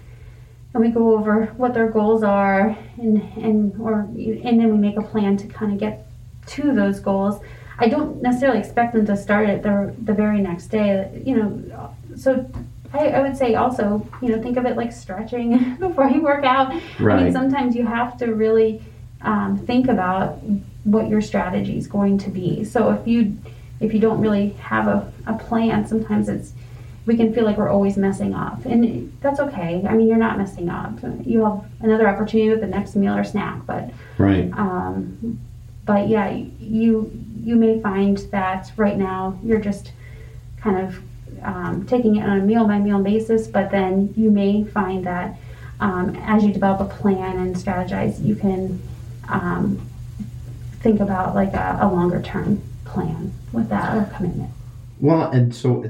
and 0.73 0.83
we 0.83 0.89
go 0.89 1.17
over 1.17 1.47
what 1.57 1.73
their 1.73 1.89
goals 1.89 2.23
are 2.23 2.77
and 2.97 3.21
and 3.35 3.79
or 3.79 4.01
and 4.01 4.59
then 4.59 4.71
we 4.71 4.77
make 4.77 4.97
a 4.97 5.01
plan 5.01 5.35
to 5.37 5.47
kind 5.47 5.73
of 5.73 5.77
get 5.79 6.07
to 6.47 6.73
those 6.73 6.99
goals 6.99 7.41
i 7.77 7.87
don't 7.89 8.21
necessarily 8.21 8.59
expect 8.59 8.93
them 8.93 9.05
to 9.05 9.17
start 9.17 9.49
it 9.49 9.63
the, 9.63 9.93
the 10.03 10.13
very 10.13 10.39
next 10.39 10.67
day 10.67 11.21
you 11.25 11.35
know 11.35 11.93
so 12.15 12.49
I, 12.93 13.07
I 13.09 13.21
would 13.21 13.35
say 13.35 13.55
also 13.55 14.07
you 14.21 14.29
know 14.29 14.41
think 14.41 14.55
of 14.57 14.65
it 14.65 14.77
like 14.77 14.91
stretching 14.93 15.75
before 15.79 16.07
you 16.09 16.21
work 16.21 16.45
out 16.45 16.73
Right. 16.99 17.19
i 17.19 17.23
mean 17.25 17.33
sometimes 17.33 17.75
you 17.75 17.85
have 17.85 18.17
to 18.19 18.33
really 18.33 18.81
um, 19.23 19.57
think 19.67 19.87
about 19.87 20.39
what 20.85 21.09
your 21.09 21.21
strategy 21.21 21.77
is 21.77 21.85
going 21.85 22.17
to 22.19 22.29
be 22.29 22.63
so 22.63 22.91
if 22.91 23.05
you 23.05 23.37
if 23.81 23.93
you 23.93 23.99
don't 23.99 24.21
really 24.21 24.49
have 24.51 24.87
a, 24.87 25.11
a 25.27 25.33
plan 25.37 25.85
sometimes 25.87 26.29
it's 26.29 26.53
we 27.07 27.17
can 27.17 27.33
feel 27.33 27.43
like 27.45 27.57
we're 27.57 27.67
always 27.69 27.97
messing 27.97 28.35
up. 28.35 28.63
And 28.65 29.11
that's 29.21 29.39
okay. 29.39 29.83
I 29.89 29.95
mean 29.95 30.07
you're 30.07 30.17
not 30.17 30.37
messing 30.37 30.69
up. 30.69 30.99
You 31.25 31.43
have 31.45 31.65
another 31.79 32.07
opportunity 32.07 32.51
with 32.51 32.61
the 32.61 32.67
next 32.67 32.95
meal 32.95 33.15
or 33.15 33.23
snack 33.23 33.65
but 33.65 33.89
Right. 34.19 34.51
um, 34.53 35.39
but 35.83 36.07
yeah 36.07 36.29
you 36.59 37.11
you 37.43 37.55
may 37.55 37.81
find 37.81 38.19
that 38.29 38.71
right 38.77 38.97
now 38.97 39.39
you're 39.43 39.59
just 39.59 39.91
kind 40.57 40.77
of 40.85 41.01
um, 41.43 41.87
taking 41.87 42.17
it 42.17 42.23
on 42.23 42.39
a 42.39 42.43
meal 42.43 42.67
by 42.67 42.77
meal 42.77 43.01
basis 43.01 43.47
but 43.47 43.71
then 43.71 44.13
you 44.15 44.29
may 44.29 44.63
find 44.63 45.03
that 45.07 45.35
um, 45.79 46.15
as 46.21 46.43
you 46.43 46.53
develop 46.53 46.81
a 46.81 46.95
plan 47.01 47.37
and 47.39 47.55
strategize 47.55 48.23
you 48.23 48.35
can 48.35 48.79
um, 49.27 49.81
think 50.81 50.99
about 50.99 51.33
like 51.33 51.53
a, 51.55 51.79
a 51.81 51.87
longer 51.91 52.21
term 52.21 52.61
plan 52.91 53.31
with 53.53 53.69
that 53.69 53.95
or 53.97 54.03
commitment 54.15 54.49
Well, 54.99 55.29
and 55.31 55.53
so 55.53 55.83
uh, 55.83 55.87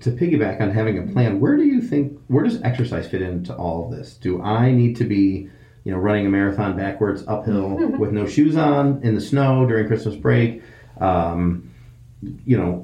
to 0.00 0.10
piggyback 0.10 0.60
on 0.60 0.70
having 0.70 0.98
a 0.98 1.12
plan, 1.12 1.40
where 1.40 1.56
do 1.56 1.64
you 1.64 1.80
think 1.82 2.18
where 2.28 2.44
does 2.44 2.60
exercise 2.62 3.06
fit 3.08 3.22
into 3.22 3.54
all 3.54 3.84
of 3.84 3.90
this? 3.96 4.14
Do 4.14 4.40
I 4.42 4.70
need 4.72 4.96
to 4.96 5.04
be, 5.04 5.48
you 5.84 5.92
know, 5.92 5.98
running 5.98 6.26
a 6.26 6.30
marathon 6.30 6.76
backwards 6.76 7.24
uphill 7.26 7.68
with 7.98 8.12
no 8.12 8.26
shoes 8.26 8.56
on 8.56 9.00
in 9.02 9.14
the 9.14 9.20
snow 9.20 9.66
during 9.66 9.86
Christmas 9.86 10.14
break? 10.16 10.62
Um, 11.00 11.66
you 12.44 12.58
know, 12.58 12.82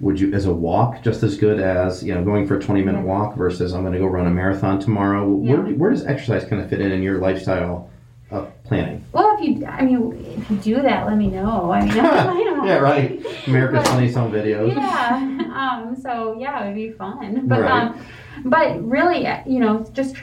would 0.00 0.20
you 0.20 0.32
as 0.32 0.46
a 0.46 0.52
walk 0.52 1.02
just 1.02 1.24
as 1.24 1.36
good 1.36 1.58
as 1.58 2.02
you 2.04 2.14
know 2.14 2.22
going 2.24 2.46
for 2.46 2.56
a 2.56 2.60
twenty 2.60 2.82
minute 2.82 3.04
walk 3.04 3.36
versus 3.36 3.72
I'm 3.74 3.82
going 3.82 3.92
to 3.92 3.98
go 3.98 4.06
run 4.06 4.26
a 4.26 4.30
marathon 4.30 4.78
tomorrow? 4.78 5.28
Where 5.28 5.66
Yeah. 5.68 5.74
where 5.74 5.90
does 5.90 6.04
exercise 6.06 6.44
kind 6.44 6.62
of 6.62 6.70
fit 6.70 6.80
in 6.80 6.92
in 6.92 7.02
your 7.02 7.18
lifestyle 7.18 7.90
of 8.30 8.50
planning? 8.62 9.04
Well, 9.12 9.36
if 9.38 9.44
you, 9.44 9.66
I 9.66 9.82
mean, 9.82 10.14
if 10.38 10.48
you 10.50 10.56
do 10.58 10.82
that, 10.82 11.06
let 11.06 11.16
me 11.16 11.26
know. 11.26 11.72
I 11.72 11.80
mean, 11.84 11.90
I 12.00 12.50
yeah, 12.66 12.78
right. 12.78 13.24
America's 13.46 13.86
Funniest 13.88 14.16
Home 14.16 14.32
Videos. 14.32 14.74
Yeah. 14.74 15.16
Um. 15.54 15.96
So 15.96 16.36
yeah, 16.38 16.62
it 16.62 16.66
would 16.66 16.74
be 16.74 16.90
fun. 16.92 17.46
But 17.46 17.60
Right. 17.62 17.70
um, 17.70 18.04
but 18.44 18.82
really, 18.88 19.26
you 19.46 19.60
know, 19.60 19.88
just 19.92 20.16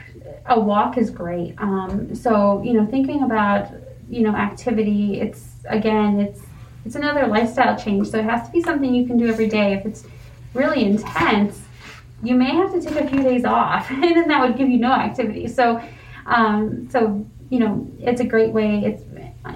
a 0.48 0.60
walk 0.60 0.98
is 0.98 1.10
great. 1.10 1.56
Um. 1.60 2.14
So 2.16 2.62
you 2.64 2.74
know, 2.74 2.86
thinking 2.86 3.24
about 3.24 3.70
you 4.10 4.22
know 4.22 4.36
activity, 4.36 5.20
it's 5.22 5.50
again, 5.66 6.20
it's 6.20 6.42
it's 6.86 6.96
another 6.96 7.28
lifestyle 7.28 7.78
change. 7.78 8.08
So 8.10 8.18
it 8.20 8.26
has 8.26 8.46
to 8.48 8.52
be 8.52 8.62
something 8.62 8.94
you 8.94 9.06
can 9.06 9.18
do 9.18 9.28
every 9.28 9.48
day. 9.48 9.74
If 9.74 9.86
it's 9.86 10.06
really 10.54 10.84
intense, 10.86 11.62
you 12.24 12.36
may 12.36 12.52
have 12.56 12.72
to 12.74 12.82
take 12.82 12.96
a 12.96 13.08
few 13.08 13.22
days 13.24 13.46
off, 13.46 13.90
and 13.92 14.04
then 14.04 14.28
that 14.28 14.42
would 14.42 14.58
give 14.58 14.70
you 14.70 14.80
no 14.80 14.92
activity. 14.92 15.48
So, 15.48 15.82
um, 16.26 16.88
so 16.90 17.26
you 17.50 17.60
know, 17.60 17.88
it's 18.00 18.22
a 18.22 18.26
great 18.26 18.54
way. 18.54 18.84
It's 18.86 19.04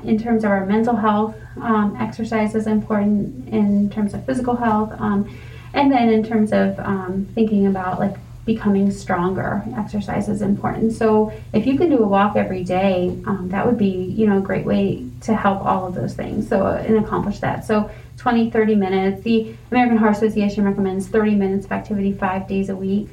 in 0.04 0.18
terms 0.18 0.44
of 0.44 0.52
our 0.52 0.66
mental 0.66 0.96
health. 0.96 1.36
Um, 1.62 1.96
exercise 2.00 2.56
is 2.56 2.68
important 2.68 3.48
in 3.50 3.90
terms 3.90 4.14
of 4.14 4.26
physical 4.26 4.56
health, 4.56 4.92
um, 5.00 5.30
and 5.74 5.92
then 5.92 6.10
in 6.10 6.24
terms 6.24 6.52
of 6.52 6.80
um, 6.80 7.28
thinking 7.34 7.68
about 7.68 8.00
like 8.00 8.16
becoming 8.46 8.92
stronger. 8.92 9.64
Exercise 9.78 10.28
is 10.28 10.42
important. 10.42 10.94
So 10.94 11.32
if 11.54 11.66
you 11.66 11.78
can 11.78 11.90
do 11.90 12.04
a 12.04 12.08
walk 12.08 12.36
every 12.36 12.64
day, 12.64 13.10
um, 13.26 13.50
that 13.52 13.66
would 13.66 13.78
be 13.78 13.88
you 13.88 14.28
know 14.28 14.40
a 14.40 14.42
great 14.42 14.66
way 14.66 15.08
to 15.22 15.36
help 15.36 15.64
all 15.66 15.88
of 15.88 15.96
those 15.96 16.14
things. 16.14 16.48
So 16.48 16.66
uh, 16.66 16.84
and 16.86 16.98
accomplish 16.98 17.40
that. 17.40 17.66
So 17.66 17.90
20, 18.18 18.52
30 18.52 18.76
minutes. 18.76 19.24
The 19.24 19.56
American 19.72 19.98
Heart 19.98 20.18
Association 20.18 20.64
recommends 20.64 21.08
30 21.08 21.36
minutes 21.36 21.66
of 21.66 21.72
activity 21.72 22.14
five 22.14 22.48
days 22.48 22.70
a 22.70 22.76
week. 22.76 23.10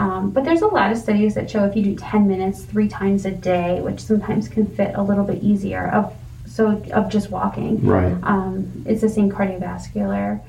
Um, 0.00 0.30
but 0.30 0.44
there's 0.44 0.62
a 0.62 0.66
lot 0.66 0.90
of 0.90 0.98
studies 0.98 1.34
that 1.34 1.50
show 1.50 1.64
if 1.64 1.76
you 1.76 1.82
do 1.82 1.94
10 1.94 2.26
minutes 2.26 2.64
three 2.64 2.88
times 2.88 3.26
a 3.26 3.30
day, 3.30 3.80
which 3.82 4.00
sometimes 4.00 4.48
can 4.48 4.66
fit 4.66 4.92
a 4.94 5.02
little 5.02 5.24
bit 5.24 5.42
easier 5.42 5.88
of 5.88 6.14
so 6.46 6.82
of 6.92 7.10
just 7.10 7.30
walking. 7.30 7.84
Right. 7.84 8.16
Um, 8.22 8.82
it's 8.86 9.02
the 9.02 9.08
same 9.08 9.30
cardiovascular. 9.30 10.40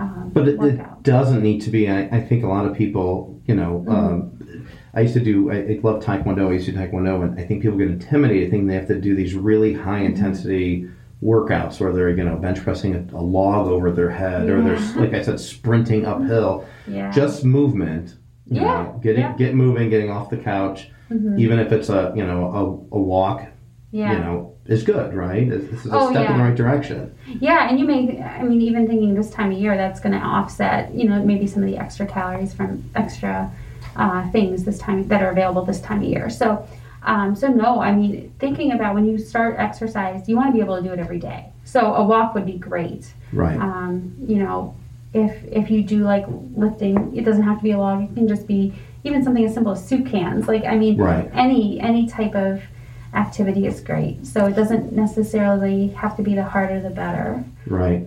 Um, 0.00 0.30
But 0.34 0.48
it, 0.48 0.60
it 0.60 1.02
doesn't 1.02 1.42
need 1.42 1.60
to 1.62 1.70
be. 1.70 1.88
I, 1.88 2.00
I 2.16 2.20
think 2.20 2.42
a 2.44 2.48
lot 2.48 2.66
of 2.66 2.74
people, 2.76 3.38
you 3.46 3.54
know, 3.54 3.84
Mm-hmm. 3.86 3.90
um, 3.92 4.30
I 4.96 5.00
used 5.00 5.14
to 5.14 5.20
do, 5.20 5.50
I, 5.50 5.56
I 5.56 5.80
love 5.82 6.02
Taekwondo. 6.04 6.48
I 6.48 6.52
used 6.52 6.66
to 6.66 6.72
do 6.72 6.78
Taekwondo, 6.78 7.22
and 7.24 7.38
I 7.38 7.44
think 7.44 7.62
people 7.62 7.76
get 7.76 7.88
intimidated 7.88 8.50
thinking 8.50 8.68
they 8.68 8.74
have 8.76 8.86
to 8.88 9.00
do 9.00 9.14
these 9.14 9.34
really 9.34 9.74
high 9.74 10.00
Mm-hmm. 10.00 10.14
intensity 10.14 10.88
workouts 11.22 11.80
where 11.80 11.92
they're, 11.92 12.10
you 12.10 12.22
know, 12.24 12.36
bench 12.36 12.60
pressing 12.62 12.94
a, 12.94 13.16
a 13.16 13.22
log 13.22 13.66
over 13.68 13.90
their 13.90 14.10
head 14.10 14.48
or 14.48 14.60
they're, 14.62 14.78
like 14.96 15.14
I 15.14 15.22
said, 15.22 15.40
sprinting 15.40 16.04
uphill. 16.06 16.66
yeah. 16.86 17.10
Just 17.10 17.44
movement. 17.44 18.14
You 18.46 18.56
Yeah, 18.60 18.62
know, 18.62 19.00
getting, 19.02 19.22
yeah. 19.22 19.32
get 19.36 19.54
moving, 19.54 19.88
getting 19.90 20.10
off 20.10 20.28
the 20.30 20.36
couch, 20.36 20.90
Mhm. 21.10 21.38
even 21.38 21.58
if 21.58 21.72
it's 21.72 21.88
a, 21.88 22.12
you 22.14 22.26
know, 22.26 22.46
a, 22.92 22.96
a 22.96 23.00
walk, 23.00 23.46
yeah. 23.90 24.12
you 24.12 24.18
know, 24.18 24.52
is 24.66 24.82
good, 24.82 25.14
right? 25.14 25.48
This 25.48 25.84
is 25.84 25.92
a 25.92 25.98
Oh, 25.98 26.10
step 26.10 26.28
in 26.30 26.36
the 26.38 26.42
right 26.44 26.54
direction. 26.54 27.12
Yeah, 27.26 27.68
and 27.68 27.78
you 27.78 27.86
may, 27.86 28.22
I 28.22 28.42
mean, 28.42 28.60
even 28.60 28.86
thinking 28.86 29.14
this 29.14 29.30
time 29.30 29.50
of 29.52 29.58
year, 29.58 29.76
that's 29.76 30.00
going 30.00 30.12
to 30.18 30.24
offset, 30.24 30.94
you 30.94 31.08
know, 31.08 31.22
maybe 31.22 31.46
some 31.46 31.62
of 31.62 31.68
the 31.68 31.78
extra 31.78 32.06
calories 32.06 32.52
from 32.54 32.82
extra 32.94 33.50
uh, 33.96 34.28
things 34.30 34.64
this 34.64 34.78
time 34.78 35.06
that 35.08 35.22
are 35.22 35.30
available 35.30 35.64
this 35.64 35.80
time 35.80 35.98
of 36.02 36.04
year. 36.08 36.28
So, 36.28 36.66
um, 37.04 37.34
so 37.36 37.48
no, 37.48 37.80
I 37.80 37.92
mean, 37.92 38.32
thinking 38.38 38.72
about 38.72 38.94
when 38.94 39.04
you 39.06 39.18
start 39.18 39.56
exercise, 39.58 40.28
you 40.28 40.36
want 40.36 40.48
to 40.48 40.52
be 40.52 40.60
able 40.60 40.76
to 40.76 40.82
do 40.82 40.92
it 40.92 40.98
every 40.98 41.18
day. 41.18 41.46
So 41.64 41.94
a 41.94 42.02
walk 42.04 42.34
would 42.34 42.46
be 42.46 42.58
great. 42.58 43.12
Right. 43.32 43.58
Um, 43.58 44.14
you 44.26 44.36
know, 44.36 44.74
if 45.14 45.44
if 45.44 45.70
you 45.70 45.82
do 45.82 46.04
like 46.04 46.26
lifting, 46.54 47.16
it 47.16 47.24
doesn't 47.24 47.44
have 47.44 47.58
to 47.58 47.62
be 47.62 47.70
a 47.70 47.78
log. 47.78 48.02
It 48.10 48.14
can 48.14 48.28
just 48.28 48.46
be 48.46 48.74
even 49.04 49.22
something 49.22 49.44
as 49.44 49.54
simple 49.54 49.72
as 49.72 49.86
soup 49.86 50.06
cans. 50.06 50.48
Like 50.48 50.64
I 50.64 50.76
mean, 50.76 50.96
Right. 50.98 51.30
any 51.32 51.80
any 51.80 52.06
type 52.08 52.34
of 52.34 52.60
activity 53.14 53.64
is 53.66 53.80
great. 53.80 54.26
So 54.26 54.46
it 54.46 54.56
doesn't 54.56 54.92
necessarily 54.92 55.88
have 55.88 56.16
to 56.16 56.22
be 56.22 56.34
the 56.34 56.42
harder 56.42 56.80
the 56.80 56.90
better. 56.90 57.44
Right. 57.66 58.04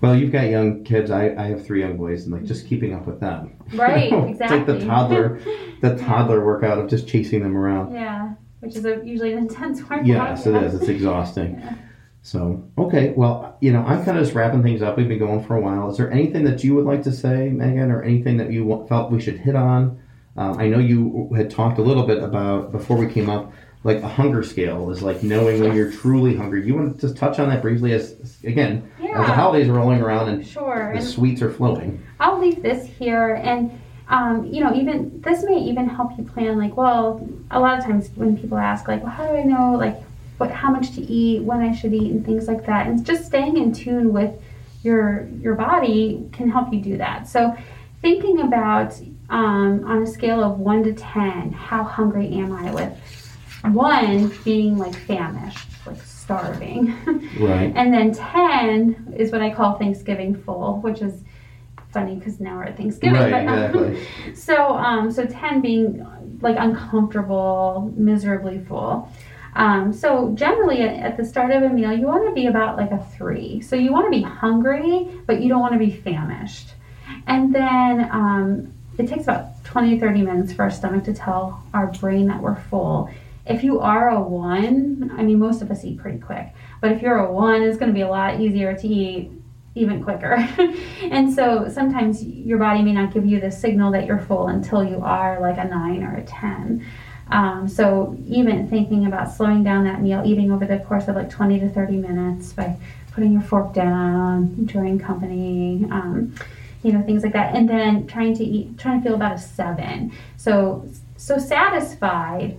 Well, 0.00 0.14
you've 0.14 0.30
got 0.30 0.48
young 0.48 0.84
kids. 0.84 1.10
I, 1.10 1.30
I 1.34 1.46
have 1.48 1.66
three 1.66 1.80
young 1.80 1.96
boys, 1.96 2.24
and 2.24 2.32
like 2.32 2.44
just 2.44 2.68
keeping 2.68 2.94
up 2.94 3.04
with 3.06 3.18
them. 3.18 3.52
Right, 3.74 4.12
exactly. 4.12 4.30
It's 4.30 4.40
like 4.50 4.66
the 4.66 4.84
toddler, 4.86 5.40
the 5.80 5.96
toddler 5.96 6.44
workout 6.44 6.78
of 6.78 6.88
just 6.88 7.08
chasing 7.08 7.42
them 7.42 7.56
around. 7.56 7.92
Yeah, 7.94 8.34
which 8.60 8.76
is 8.76 8.84
a, 8.84 9.00
usually 9.04 9.32
an 9.32 9.38
intense 9.38 9.80
workout. 9.82 10.06
Yes, 10.06 10.46
it 10.46 10.54
is. 10.54 10.74
It's 10.74 10.88
exhausting. 10.88 11.60
Yeah. 11.64 11.74
So, 12.24 12.64
okay. 12.78 13.12
Well, 13.14 13.54
you 13.60 13.70
know, 13.70 13.82
I'm 13.82 14.02
kind 14.02 14.16
of 14.16 14.24
just 14.24 14.34
wrapping 14.34 14.62
things 14.62 14.80
up. 14.80 14.96
We've 14.96 15.06
been 15.06 15.18
going 15.18 15.44
for 15.44 15.56
a 15.56 15.60
while. 15.60 15.90
Is 15.90 15.98
there 15.98 16.10
anything 16.10 16.44
that 16.44 16.64
you 16.64 16.74
would 16.74 16.86
like 16.86 17.02
to 17.02 17.12
say, 17.12 17.50
Megan, 17.50 17.90
or 17.90 18.02
anything 18.02 18.38
that 18.38 18.50
you 18.50 18.86
felt 18.88 19.10
we 19.12 19.20
should 19.20 19.36
hit 19.36 19.54
on? 19.54 20.00
Um, 20.34 20.58
I 20.58 20.68
know 20.68 20.78
you 20.78 21.30
had 21.36 21.50
talked 21.50 21.78
a 21.78 21.82
little 21.82 22.06
bit 22.06 22.22
about 22.22 22.72
before 22.72 22.96
we 22.96 23.08
came 23.12 23.28
up, 23.28 23.52
like 23.84 23.98
a 23.98 24.08
hunger 24.08 24.42
scale 24.42 24.90
is 24.90 25.02
like 25.02 25.22
knowing 25.22 25.60
when 25.60 25.76
you're 25.76 25.92
truly 25.92 26.34
hungry. 26.34 26.66
You 26.66 26.74
want 26.74 26.94
to 26.98 27.00
just 27.06 27.18
touch 27.18 27.38
on 27.38 27.50
that 27.50 27.60
briefly, 27.60 27.92
as 27.92 28.16
again, 28.42 28.90
as 29.02 29.26
the 29.26 29.34
holidays 29.34 29.68
are 29.68 29.74
rolling 29.74 30.00
around 30.00 30.30
and 30.30 30.46
Sure. 30.46 30.92
the 30.94 31.00
And 31.00 31.06
sweets 31.06 31.42
are 31.42 31.50
flowing. 31.50 32.02
I'll 32.20 32.40
leave 32.40 32.62
this 32.62 32.86
here 32.86 33.34
and 33.34 33.70
um, 34.08 34.46
you 34.46 34.62
know, 34.62 34.74
even 34.74 35.20
this 35.20 35.44
may 35.44 35.58
even 35.58 35.88
help 35.88 36.16
you 36.18 36.24
plan 36.24 36.58
like, 36.58 36.74
well, 36.76 37.26
a 37.50 37.60
lot 37.60 37.78
of 37.78 37.84
times 37.84 38.08
when 38.14 38.36
people 38.38 38.56
ask 38.56 38.88
like, 38.88 39.02
well, 39.02 39.12
how 39.12 39.26
do 39.26 39.34
I 39.34 39.42
know 39.42 39.74
like 39.74 40.02
what 40.44 40.52
how 40.54 40.70
much 40.70 40.94
to 40.94 41.00
eat, 41.00 41.42
when 41.42 41.60
I 41.60 41.74
should 41.74 41.94
eat 41.94 42.10
and 42.10 42.24
things 42.24 42.48
like 42.48 42.66
that. 42.66 42.86
And 42.86 43.04
just 43.04 43.24
staying 43.24 43.56
in 43.56 43.72
tune 43.72 44.12
with 44.12 44.32
your 44.82 45.26
your 45.40 45.54
body 45.54 46.28
can 46.32 46.50
help 46.50 46.72
you 46.72 46.80
do 46.80 46.98
that. 46.98 47.26
So 47.26 47.56
thinking 48.02 48.40
about 48.40 49.00
um, 49.30 49.84
on 49.86 50.02
a 50.02 50.06
scale 50.06 50.44
of 50.44 50.58
one 50.58 50.82
to 50.84 50.92
ten, 50.92 51.52
how 51.52 51.82
hungry 51.82 52.28
am 52.34 52.52
I 52.52 52.72
with 52.72 52.92
one 53.72 54.30
being 54.44 54.76
like 54.76 54.94
famished, 54.94 55.68
like 55.86 56.02
starving. 56.02 56.94
Right. 57.40 57.72
And 57.74 57.92
then 57.92 58.12
10 58.12 59.14
is 59.18 59.32
what 59.32 59.42
I 59.42 59.52
call 59.52 59.76
Thanksgiving 59.76 60.36
full, 60.36 60.78
which 60.82 61.02
is 61.02 61.24
funny 61.90 62.14
because 62.14 62.38
now 62.38 62.56
we're 62.56 62.64
at 62.64 62.76
Thanksgiving. 62.76 63.20
Right, 63.20 63.44
but, 63.44 63.52
um, 63.52 63.92
exactly. 63.94 64.34
so, 64.34 64.76
um, 64.76 65.10
so 65.10 65.26
10 65.26 65.60
being 65.60 66.06
like 66.40 66.56
uncomfortable, 66.58 67.92
miserably 67.96 68.60
full. 68.60 69.10
Um, 69.54 69.92
so 69.92 70.32
generally 70.34 70.82
at, 70.82 71.16
the 71.16 71.24
start 71.24 71.52
of 71.52 71.62
a 71.62 71.68
meal, 71.68 71.92
you 71.92 72.06
want 72.06 72.26
to 72.28 72.34
be 72.34 72.46
about 72.46 72.76
like 72.76 72.90
a 72.90 73.04
three. 73.16 73.60
So 73.60 73.76
you 73.76 73.92
want 73.92 74.06
to 74.06 74.10
be 74.10 74.22
hungry, 74.22 75.08
but 75.26 75.40
you 75.40 75.48
don't 75.48 75.60
want 75.60 75.72
to 75.74 75.78
be 75.78 75.90
famished. 75.90 76.70
And 77.26 77.54
then 77.54 78.08
um, 78.10 78.72
it 78.98 79.06
takes 79.06 79.24
about 79.24 79.64
20 79.64 79.98
30 79.98 80.22
minutes 80.22 80.52
for 80.52 80.62
our 80.62 80.70
stomach 80.70 81.04
to 81.04 81.14
tell 81.14 81.62
our 81.72 81.88
brain 81.88 82.26
that 82.28 82.40
we're 82.40 82.60
full. 82.62 83.10
If 83.46 83.62
you 83.62 83.80
are 83.80 84.08
a 84.08 84.20
one, 84.20 85.12
I 85.16 85.22
mean, 85.22 85.38
most 85.38 85.62
of 85.62 85.70
us 85.70 85.84
eat 85.84 85.98
pretty 85.98 86.18
quick, 86.18 86.48
but 86.80 86.92
if 86.92 87.02
you're 87.02 87.18
a 87.18 87.30
one, 87.30 87.62
it's 87.62 87.76
going 87.76 87.90
to 87.90 87.94
be 87.94 88.00
a 88.00 88.08
lot 88.08 88.40
easier 88.40 88.74
to 88.74 88.88
eat 88.88 89.30
even 89.74 90.02
quicker. 90.02 90.34
and 91.02 91.32
so 91.32 91.68
sometimes 91.68 92.24
your 92.24 92.58
body 92.58 92.82
may 92.82 92.92
not 92.92 93.12
give 93.12 93.26
you 93.26 93.40
the 93.40 93.50
signal 93.50 93.90
that 93.92 94.06
you're 94.06 94.20
full 94.20 94.48
until 94.48 94.84
you 94.84 95.00
are 95.02 95.40
like 95.40 95.58
a 95.58 95.64
nine 95.64 96.02
or 96.02 96.16
a 96.16 96.22
10. 96.22 96.86
Um, 97.30 97.68
so 97.68 98.16
even 98.26 98.68
thinking 98.68 99.06
about 99.06 99.32
slowing 99.32 99.64
down 99.64 99.84
that 99.84 100.02
meal, 100.02 100.22
eating 100.24 100.52
over 100.52 100.66
the 100.66 100.78
course 100.78 101.08
of 101.08 101.16
like 101.16 101.30
20 101.30 101.60
to 101.60 101.68
30 101.68 101.96
minutes 101.96 102.52
by 102.52 102.76
putting 103.12 103.32
your 103.32 103.42
fork 103.42 103.72
down, 103.72 104.54
enjoying 104.58 104.98
company, 104.98 105.86
um, 105.90 106.34
you 106.82 106.92
know, 106.92 107.02
things 107.02 107.22
like 107.22 107.32
that. 107.32 107.54
And 107.54 107.68
then 107.68 108.06
trying 108.06 108.34
to 108.36 108.44
eat, 108.44 108.78
trying 108.78 109.00
to 109.00 109.08
feel 109.08 109.14
about 109.14 109.36
a 109.36 109.38
seven. 109.38 110.12
So, 110.36 110.86
so 111.16 111.38
satisfied, 111.38 112.58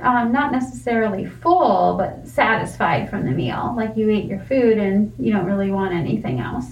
um, 0.00 0.32
not 0.32 0.52
necessarily 0.52 1.26
full, 1.26 1.96
but 1.96 2.26
satisfied 2.28 3.10
from 3.10 3.24
the 3.24 3.32
meal. 3.32 3.74
Like 3.76 3.96
you 3.96 4.10
ate 4.10 4.26
your 4.26 4.40
food 4.40 4.78
and 4.78 5.12
you 5.18 5.32
don't 5.32 5.46
really 5.46 5.70
want 5.70 5.92
anything 5.92 6.38
else. 6.38 6.66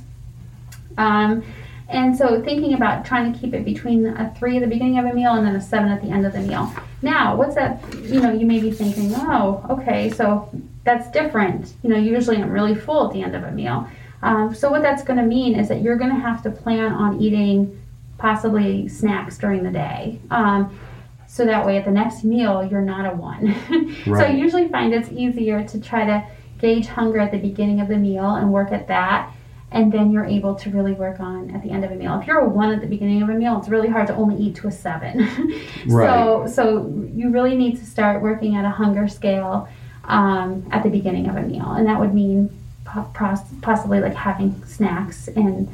Um, 0.96 1.42
and 1.88 2.16
so 2.16 2.40
thinking 2.42 2.74
about 2.74 3.04
trying 3.04 3.32
to 3.32 3.38
keep 3.38 3.52
it 3.52 3.64
between 3.64 4.06
a 4.06 4.32
three 4.38 4.56
at 4.56 4.60
the 4.60 4.68
beginning 4.68 4.98
of 4.98 5.06
a 5.06 5.12
meal 5.12 5.32
and 5.32 5.44
then 5.44 5.56
a 5.56 5.60
seven 5.60 5.90
at 5.90 6.02
the 6.02 6.08
end 6.08 6.24
of 6.24 6.32
the 6.32 6.40
meal. 6.40 6.72
Now, 7.02 7.36
what's 7.36 7.54
that? 7.54 7.82
You 8.02 8.20
know, 8.20 8.32
you 8.32 8.46
may 8.46 8.60
be 8.60 8.70
thinking, 8.70 9.12
oh, 9.14 9.64
okay, 9.70 10.10
so 10.10 10.48
that's 10.84 11.10
different. 11.10 11.74
You 11.82 11.90
know, 11.90 11.96
usually 11.96 12.36
I'm 12.36 12.50
really 12.50 12.74
full 12.74 13.06
at 13.06 13.12
the 13.12 13.22
end 13.22 13.34
of 13.34 13.44
a 13.44 13.50
meal. 13.50 13.88
Um, 14.22 14.54
so 14.54 14.70
what 14.70 14.82
that's 14.82 15.02
going 15.02 15.18
to 15.18 15.24
mean 15.24 15.58
is 15.58 15.68
that 15.68 15.80
you're 15.82 15.96
going 15.96 16.14
to 16.14 16.20
have 16.20 16.42
to 16.42 16.50
plan 16.50 16.92
on 16.92 17.20
eating 17.20 17.80
possibly 18.18 18.86
snacks 18.88 19.38
during 19.38 19.62
the 19.62 19.70
day. 19.70 20.20
Um, 20.30 20.78
so 21.26 21.46
that 21.46 21.64
way 21.64 21.78
at 21.78 21.84
the 21.84 21.90
next 21.90 22.24
meal 22.24 22.64
you're 22.64 22.82
not 22.82 23.10
a 23.10 23.16
one. 23.16 23.54
so 24.04 24.14
I 24.14 24.30
usually 24.30 24.68
find 24.68 24.92
it's 24.92 25.10
easier 25.10 25.66
to 25.68 25.80
try 25.80 26.04
to 26.04 26.26
gauge 26.58 26.86
hunger 26.86 27.18
at 27.18 27.30
the 27.30 27.38
beginning 27.38 27.80
of 27.80 27.88
the 27.88 27.96
meal 27.96 28.34
and 28.34 28.52
work 28.52 28.72
at 28.72 28.88
that 28.88 29.32
and 29.72 29.92
then 29.92 30.10
you're 30.10 30.24
able 30.24 30.54
to 30.56 30.70
really 30.70 30.92
work 30.92 31.20
on 31.20 31.50
at 31.50 31.62
the 31.62 31.70
end 31.70 31.84
of 31.84 31.90
a 31.92 31.94
meal. 31.94 32.18
If 32.20 32.26
you're 32.26 32.40
a 32.40 32.48
one 32.48 32.72
at 32.72 32.80
the 32.80 32.86
beginning 32.86 33.22
of 33.22 33.28
a 33.28 33.34
meal, 33.34 33.58
it's 33.58 33.68
really 33.68 33.88
hard 33.88 34.06
to 34.08 34.14
only 34.14 34.36
eat 34.36 34.56
to 34.56 34.68
a 34.68 34.72
seven. 34.72 35.20
right. 35.86 36.08
So, 36.08 36.46
so 36.52 36.92
you 37.14 37.30
really 37.30 37.56
need 37.56 37.78
to 37.78 37.86
start 37.86 38.20
working 38.22 38.56
at 38.56 38.64
a 38.64 38.70
hunger 38.70 39.06
scale 39.08 39.68
um, 40.04 40.66
at 40.72 40.82
the 40.82 40.90
beginning 40.90 41.28
of 41.28 41.36
a 41.36 41.42
meal, 41.42 41.70
and 41.72 41.86
that 41.86 42.00
would 42.00 42.14
mean 42.14 42.50
possibly 42.84 44.00
like 44.00 44.14
having 44.14 44.64
snacks 44.66 45.28
and 45.28 45.68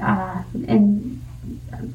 uh, 0.00 0.42
and 0.68 1.20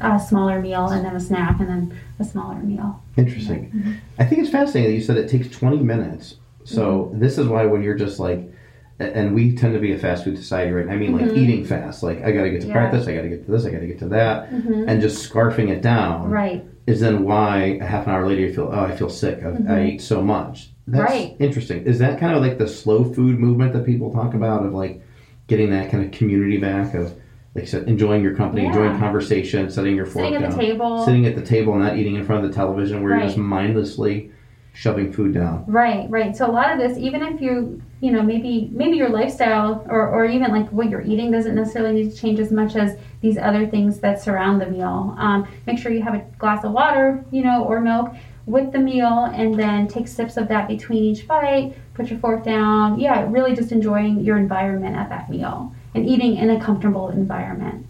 a 0.01 0.19
smaller 0.19 0.61
meal, 0.61 0.87
and 0.87 1.05
then 1.05 1.15
a 1.15 1.19
snack, 1.19 1.59
and 1.61 1.69
then 1.69 1.99
a 2.19 2.23
smaller 2.25 2.55
meal. 2.59 3.01
Interesting. 3.15 3.71
Mm-hmm. 3.71 3.93
I 4.19 4.25
think 4.25 4.41
it's 4.41 4.49
fascinating 4.51 4.91
that 4.91 4.97
you 4.97 5.03
said 5.03 5.15
it 5.17 5.29
takes 5.29 5.47
20 5.49 5.77
minutes. 5.77 6.35
So 6.65 7.05
Mm-hmm. 7.05 7.19
this 7.19 7.37
is 7.37 7.47
why 7.47 7.65
when 7.65 7.81
you're 7.81 7.95
just 7.95 8.19
like, 8.19 8.51
and 8.99 9.35
we 9.35 9.55
tend 9.55 9.73
to 9.73 9.79
be 9.79 9.93
a 9.93 9.97
fast 9.97 10.23
food 10.23 10.37
society, 10.37 10.71
right? 10.71 10.89
I 10.89 10.95
mean, 10.95 11.15
like 11.17 11.35
eating 11.37 11.63
fast. 11.63 12.01
Like 12.01 12.23
I 12.23 12.31
got 12.31 12.43
to 12.43 12.49
get 12.49 12.61
to 12.61 12.67
Mm-hmm. 12.67 12.67
Yeah. 12.69 12.73
practice, 12.89 13.07
I 13.07 13.15
got 13.15 13.21
to 13.21 13.29
get 13.29 13.45
to 13.45 13.51
this, 13.51 13.65
I 13.65 13.69
got 13.71 13.79
to 13.79 13.87
get 13.87 13.99
to 13.99 14.07
that, 14.09 14.51
Mhm. 14.51 14.85
and 14.87 15.01
just 15.01 15.31
scarfing 15.31 15.69
it 15.69 15.81
down 15.81 16.29
Right. 16.31 16.65
is 16.87 16.99
then 16.99 17.23
why 17.23 17.77
a 17.81 17.85
half 17.85 18.07
an 18.07 18.13
hour 18.13 18.27
later 18.27 18.41
you 18.41 18.53
feel, 18.53 18.69
oh, 18.73 18.79
I 18.85 18.95
feel 18.95 19.09
sick. 19.09 19.43
I, 19.43 19.73
I 19.75 19.79
ate 19.81 20.01
so 20.01 20.21
much. 20.23 20.71
That's 20.87 21.11
Mm-hmm. 21.11 21.13
Right. 21.29 21.35
interesting. 21.39 21.83
Is 21.83 21.99
that 21.99 22.19
kind 22.19 22.35
of 22.35 22.41
like 22.41 22.57
the 22.57 22.67
slow 22.67 23.03
food 23.03 23.39
movement 23.39 23.73
that 23.73 23.85
people 23.85 24.11
talk 24.11 24.33
about 24.33 24.65
of 24.65 24.73
like 24.73 25.01
getting 25.47 25.69
that 25.71 25.91
kind 25.91 26.03
of 26.03 26.11
community 26.11 26.57
back 26.57 26.93
of 26.95 27.13
like 27.55 27.63
I 27.63 27.67
said, 27.67 27.87
enjoying 27.87 28.21
your 28.21 28.35
company, 28.35 28.61
Yeah. 28.61 28.67
enjoying 28.67 28.99
conversation, 28.99 29.69
setting 29.71 29.95
your 29.95 30.05
fork 30.05 30.25
Sitting 30.25 30.35
at 30.43 30.49
down, 30.49 30.57
the 30.59 30.63
table. 30.63 31.03
sitting 31.05 31.25
at 31.25 31.35
the 31.35 31.41
table, 31.41 31.73
not 31.75 31.97
eating 31.97 32.15
in 32.15 32.23
front 32.23 32.45
of 32.45 32.51
the 32.51 32.55
television, 32.55 33.01
where 33.01 33.13
you're 33.17 33.25
just 33.25 33.37
mindlessly 33.37 34.29
shoving 34.77 35.11
food 35.11 35.33
down. 35.33 35.63
Right, 35.65 36.07
right. 36.07 36.37
So 36.37 36.45
a 36.47 36.51
lot 36.51 36.71
of 36.71 36.77
this, 36.77 36.99
even 36.99 37.23
if 37.23 37.41
you, 37.41 37.81
you 37.99 38.11
know, 38.11 38.21
maybe 38.21 38.69
maybe 38.71 38.95
your 38.95 39.09
lifestyle 39.09 39.83
or, 39.89 40.07
or 40.07 40.25
even 40.25 40.51
like 40.51 40.69
what 40.69 40.87
you're 40.91 41.01
eating 41.01 41.31
doesn't 41.31 41.55
necessarily 41.55 42.03
need 42.03 42.11
to 42.11 42.15
change 42.15 42.39
as 42.39 42.51
much 42.51 42.75
as 42.75 42.95
these 43.21 43.39
other 43.39 43.65
things 43.65 43.99
that 44.01 44.21
surround 44.21 44.61
the 44.61 44.67
meal. 44.67 45.15
Um, 45.17 45.47
make 45.65 45.79
sure 45.79 45.91
you 45.91 46.03
have 46.03 46.13
a 46.13 46.23
glass 46.37 46.63
of 46.63 46.73
water, 46.73 47.25
you 47.31 47.43
know, 47.43 47.63
or 47.63 47.81
milk 47.81 48.13
with 48.45 48.71
the 48.71 48.77
meal, 48.79 49.25
and 49.33 49.59
then 49.59 49.87
take 49.87 50.07
sips 50.07 50.37
of 50.37 50.47
that 50.47 50.67
between 50.67 51.03
each 51.03 51.27
bite. 51.27 51.75
Put 51.95 52.11
your 52.11 52.19
fork 52.19 52.43
down. 52.43 52.99
Yeah, 52.99 53.25
really 53.29 53.55
just 53.55 53.71
enjoying 53.71 54.19
your 54.21 54.37
environment 54.37 54.95
at 54.95 55.09
that 55.09 55.27
meal 55.29 55.73
and 55.95 56.07
eating 56.07 56.37
in 56.37 56.51
a 56.51 56.59
comfortable 56.63 57.09
environment. 57.09 57.87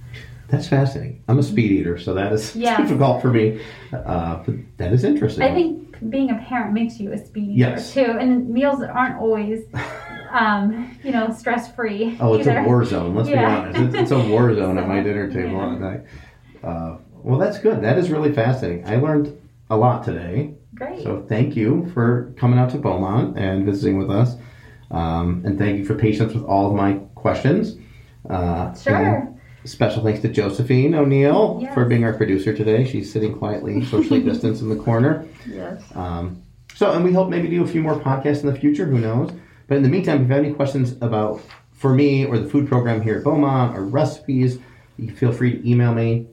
That's 0.47 0.67
fascinating. 0.67 1.21
I'm 1.27 1.39
a 1.39 1.43
speed 1.43 1.71
eater, 1.71 1.97
so 1.97 2.13
that 2.13 2.31
is 2.31 2.55
Yeah. 2.55 2.77
difficult 2.81 3.21
for 3.21 3.27
me. 3.29 3.59
Uh, 3.91 4.37
but 4.45 4.55
that 4.77 4.93
is 4.93 5.03
interesting. 5.03 5.43
I 5.43 5.53
think 5.53 5.86
being 6.09 6.29
a 6.31 6.35
parent 6.47 6.73
makes 6.73 6.99
you 6.99 7.11
a 7.13 7.17
speed 7.17 7.49
eater 7.51 7.69
Yes. 7.71 7.93
too, 7.93 8.01
and 8.19 8.49
meals 8.49 8.81
aren't 8.81 9.19
always, 9.19 9.63
um, 10.31 10.97
you 11.03 11.11
know, 11.11 11.31
stress 11.31 11.73
free. 11.73 12.17
Oh, 12.19 12.33
it's 12.35 12.47
either. 12.47 12.59
a 12.59 12.63
war 12.63 12.83
zone. 12.85 13.15
Let's 13.15 13.29
Yeah. 13.29 13.61
be 13.61 13.67
honest. 13.77 13.79
It's, 13.79 13.95
it's 13.95 14.11
a 14.11 14.19
war 14.29 14.53
zone 14.55 14.77
at 14.77 14.87
my 14.87 15.01
dinner 15.03 15.29
table 15.31 15.57
yeah. 15.57 15.73
at 15.73 15.79
night. 15.81 16.01
Uh, 16.63 16.97
well, 17.13 17.39
that's 17.39 17.59
good. 17.59 17.81
That 17.81 17.97
is 17.97 18.09
really 18.09 18.31
fascinating. 18.33 18.85
I 18.87 18.95
learned 18.97 19.37
a 19.69 19.77
lot 19.77 20.03
today. 20.03 20.53
Great. 20.75 21.03
So 21.03 21.25
thank 21.27 21.55
you 21.55 21.89
for 21.93 22.33
coming 22.37 22.59
out 22.59 22.69
to 22.71 22.77
Beaumont 22.77 23.37
and 23.37 23.65
visiting 23.65 23.97
with 23.97 24.09
us. 24.11 24.35
Um, 24.91 25.41
and 25.45 25.57
thank 25.57 25.77
you 25.77 25.85
for 25.85 25.95
patience 25.95 26.33
with 26.33 26.43
all 26.45 26.67
of 26.67 26.73
my 26.75 26.93
questions. 27.15 27.75
Uh, 28.29 28.73
Sure. 28.75 29.33
Special 29.67 30.01
thanks 30.01 30.21
to 30.21 30.29
Josephine 30.29 30.95
O'Neill 30.95 31.59
Yes. 31.61 31.73
for 31.73 31.83
being 31.85 32.05
our 32.05 32.13
producer 32.13 32.55
today. 32.55 32.85
She's 32.85 33.11
sitting 33.11 33.37
quietly, 33.37 33.83
socially 33.85 34.21
distanced 34.23 34.61
in 34.61 34.69
the 34.69 34.77
corner. 34.77 35.25
yes. 35.45 35.83
Um, 35.93 36.41
so, 36.73 36.91
and 36.91 37.03
we 37.03 37.11
hope 37.11 37.29
maybe 37.29 37.49
do 37.49 37.63
a 37.63 37.67
few 37.67 37.81
more 37.81 37.99
podcasts 37.99 38.41
in 38.41 38.47
the 38.47 38.55
future. 38.57 38.85
Who 38.85 38.99
knows? 38.99 39.31
But 39.67 39.77
in 39.77 39.83
the 39.83 39.89
meantime, 39.89 40.21
if 40.23 40.27
you 40.29 40.33
have 40.35 40.45
any 40.45 40.53
questions 40.53 40.93
about 41.01 41.41
for 41.73 41.93
me 41.93 42.25
or 42.25 42.37
the 42.39 42.47
food 42.49 42.67
program 42.67 43.01
here 43.01 43.17
at 43.17 43.23
Beaumont 43.25 43.75
or 43.77 43.83
recipes, 43.83 44.59
you 44.97 45.13
feel 45.13 45.31
free 45.33 45.57
to 45.59 45.69
email 45.69 45.93
me 45.93 46.27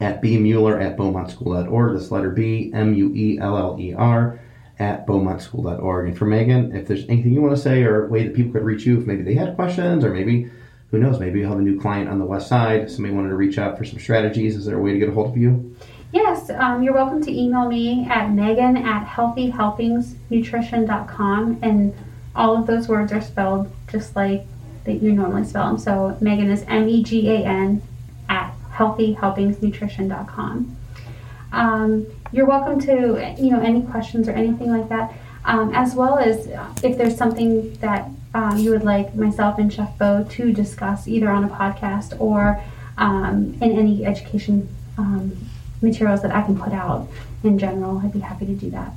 at 0.00 0.20
bmueller 0.20 0.78
at 0.82 0.98
beaumontschool.org. 0.98 1.94
This 1.96 2.10
letter 2.10 2.30
B 2.30 2.70
M 2.74 2.94
U 2.94 3.10
E 3.14 3.38
L 3.40 3.56
L 3.56 3.76
E 3.80 3.94
R 3.94 4.38
at 4.78 5.06
beaumontschool.org. 5.06 6.08
And 6.08 6.18
for 6.18 6.26
Megan, 6.26 6.76
if 6.76 6.86
there's 6.86 7.08
anything 7.08 7.32
you 7.32 7.40
want 7.40 7.56
to 7.56 7.62
say 7.62 7.82
or 7.84 8.04
a 8.04 8.08
way 8.08 8.24
that 8.24 8.34
people 8.34 8.52
could 8.52 8.64
reach 8.64 8.84
you, 8.84 9.00
if 9.00 9.06
maybe 9.06 9.22
they 9.22 9.34
had 9.34 9.54
questions 9.54 10.04
or 10.04 10.12
maybe 10.12 10.50
who 10.90 10.98
knows, 10.98 11.18
maybe 11.18 11.40
you'll 11.40 11.50
have 11.50 11.58
a 11.58 11.62
new 11.62 11.80
client 11.80 12.08
on 12.08 12.18
the 12.18 12.24
west 12.24 12.48
side. 12.48 12.90
Somebody 12.90 13.14
wanted 13.14 13.30
to 13.30 13.36
reach 13.36 13.58
out 13.58 13.76
for 13.76 13.84
some 13.84 13.98
strategies. 13.98 14.56
Is 14.56 14.66
there 14.66 14.78
a 14.78 14.80
way 14.80 14.92
to 14.92 14.98
get 14.98 15.08
a 15.08 15.12
hold 15.12 15.30
of 15.30 15.36
you? 15.36 15.76
Yes, 16.12 16.48
um, 16.50 16.82
you're 16.82 16.94
welcome 16.94 17.22
to 17.24 17.30
email 17.30 17.68
me 17.68 18.06
at 18.08 18.30
megan 18.30 18.76
at 18.76 19.06
healthyhelpingsnutrition.com. 19.06 21.58
And 21.62 21.94
all 22.34 22.56
of 22.56 22.66
those 22.66 22.88
words 22.88 23.12
are 23.12 23.20
spelled 23.20 23.70
just 23.90 24.14
like 24.14 24.46
that 24.84 25.02
you 25.02 25.12
normally 25.12 25.44
spell 25.44 25.66
them. 25.66 25.78
So 25.78 26.16
Megan 26.20 26.50
is 26.50 26.64
M 26.68 26.88
E 26.88 27.02
G 27.02 27.28
A 27.30 27.44
N 27.44 27.82
at 28.28 28.54
healthyhelpingsnutrition.com. 28.72 30.76
Um, 31.52 32.06
you're 32.32 32.46
welcome 32.46 32.80
to, 32.82 33.34
you 33.38 33.50
know, 33.50 33.60
any 33.60 33.82
questions 33.82 34.28
or 34.28 34.32
anything 34.32 34.70
like 34.70 34.88
that, 34.88 35.12
um, 35.44 35.74
as 35.74 35.94
well 35.94 36.18
as 36.18 36.48
if 36.82 36.96
there's 36.96 37.16
something 37.16 37.72
that 37.74 38.08
um, 38.36 38.58
you 38.58 38.70
would 38.70 38.84
like 38.84 39.14
myself 39.14 39.58
and 39.58 39.72
Chef 39.72 39.96
Bo 39.98 40.26
to 40.32 40.52
discuss 40.52 41.08
either 41.08 41.30
on 41.30 41.44
a 41.44 41.48
podcast 41.48 42.20
or 42.20 42.62
um, 42.98 43.56
in 43.62 43.78
any 43.78 44.04
education 44.04 44.68
um, 44.98 45.34
materials 45.80 46.20
that 46.20 46.34
I 46.34 46.42
can 46.42 46.58
put 46.58 46.74
out 46.74 47.08
in 47.42 47.58
general. 47.58 47.98
I'd 47.98 48.12
be 48.12 48.20
happy 48.20 48.44
to 48.44 48.54
do 48.54 48.68
that. 48.72 48.92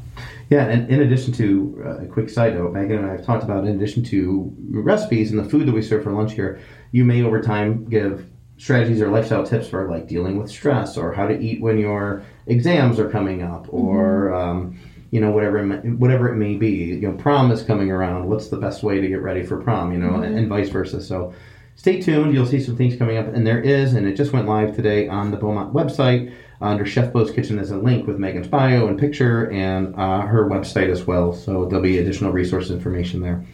Yeah, 0.49 0.65
and 0.65 0.89
in 0.89 1.01
addition 1.01 1.31
to 1.33 1.83
uh, 1.85 1.89
a 1.99 2.05
quick 2.07 2.29
side 2.29 2.55
note, 2.55 2.73
Megan 2.73 2.97
and 2.97 3.05
I 3.05 3.11
have 3.13 3.25
talked 3.25 3.45
about 3.45 3.65
in 3.65 3.75
addition 3.77 4.03
to 4.05 4.53
recipes 4.71 5.31
and 5.31 5.39
the 5.39 5.49
food 5.49 5.65
that 5.67 5.73
we 5.73 5.83
serve 5.83 6.03
for 6.03 6.11
lunch 6.11 6.33
here, 6.33 6.59
you 6.91 7.05
may 7.05 7.23
over 7.23 7.41
time 7.41 7.85
give 7.85 8.25
strategies 8.57 9.01
or 9.01 9.09
lifestyle 9.09 9.45
tips 9.45 9.69
for 9.69 9.89
like 9.89 10.05
dealing 10.05 10.37
with 10.37 10.51
stress 10.51 10.97
or 10.97 11.13
how 11.13 11.25
to 11.25 11.39
eat 11.39 11.61
when 11.61 11.77
your 11.77 12.25
exams 12.47 12.99
are 12.99 13.09
coming 13.09 13.41
up 13.41 13.67
or 13.69 14.33
um, 14.33 14.77
you 15.11 15.19
know 15.19 15.31
whatever 15.31 15.57
it 15.59 15.65
may, 15.65 15.89
whatever 15.91 16.29
it 16.31 16.35
may 16.35 16.55
be. 16.55 16.69
You 16.69 17.09
know, 17.09 17.13
prom 17.13 17.51
is 17.51 17.63
coming 17.63 17.91
around. 17.91 18.27
What's 18.27 18.49
the 18.49 18.57
best 18.57 18.83
way 18.83 18.99
to 19.01 19.07
get 19.07 19.21
ready 19.21 19.43
for 19.43 19.61
prom? 19.61 19.91
You 19.91 19.99
know, 19.99 20.21
and, 20.21 20.37
and 20.37 20.47
vice 20.47 20.69
versa. 20.69 21.01
So. 21.01 21.33
Stay 21.75 22.01
tuned. 22.01 22.33
You'll 22.33 22.45
see 22.45 22.59
some 22.59 22.75
things 22.75 22.97
coming 22.97 23.15
up, 23.15 23.27
and 23.33 23.47
there 23.47 23.61
is, 23.61 23.93
and 23.93 24.05
it 24.05 24.17
just 24.17 24.33
went 24.33 24.49
live 24.49 24.75
today 24.75 25.07
on 25.07 25.31
the 25.31 25.37
Beaumont 25.37 25.73
website 25.73 26.35
under 26.59 26.85
Chef 26.85 27.13
Bo's 27.13 27.31
Kitchen. 27.31 27.55
There's 27.55 27.71
a 27.71 27.77
link 27.77 28.05
with 28.05 28.19
Megan's 28.19 28.49
bio 28.49 28.87
and 28.87 28.99
picture, 28.99 29.49
and 29.49 29.95
uh, 29.95 30.19
her 30.23 30.49
website 30.49 30.89
as 30.89 31.07
well. 31.07 31.31
So 31.31 31.63
there'll 31.63 31.81
be 31.81 31.99
additional 31.99 32.33
resource 32.33 32.69
information 32.69 33.21
there. 33.21 33.45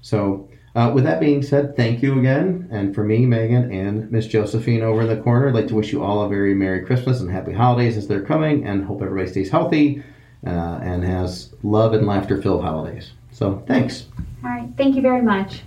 So, 0.00 0.48
uh, 0.74 0.90
with 0.92 1.04
that 1.04 1.20
being 1.20 1.44
said, 1.44 1.76
thank 1.76 2.02
you 2.02 2.18
again, 2.18 2.68
and 2.72 2.92
for 2.92 3.04
me, 3.04 3.24
Megan, 3.24 3.70
and 3.70 4.10
Miss 4.10 4.26
Josephine 4.26 4.82
over 4.82 5.02
in 5.02 5.06
the 5.06 5.22
corner, 5.22 5.46
I'd 5.46 5.54
like 5.54 5.68
to 5.68 5.76
wish 5.76 5.92
you 5.92 6.02
all 6.02 6.24
a 6.24 6.28
very 6.28 6.54
Merry 6.54 6.84
Christmas 6.84 7.20
and 7.20 7.30
Happy 7.30 7.52
Holidays 7.52 7.96
as 7.96 8.08
they're 8.08 8.24
coming, 8.24 8.66
and 8.66 8.84
hope 8.84 9.00
everybody 9.00 9.30
stays 9.30 9.50
healthy 9.50 10.02
Uh, 10.46 10.78
and 10.82 11.02
has 11.02 11.54
love 11.62 11.94
and 11.94 12.06
laughter 12.06 12.40
filled 12.42 12.62
holidays. 12.62 13.12
So, 13.32 13.62
thanks. 13.66 14.06
All 14.44 14.50
right. 14.50 14.68
Thank 14.76 14.94
you 14.94 15.02
very 15.02 15.22
much. 15.22 15.62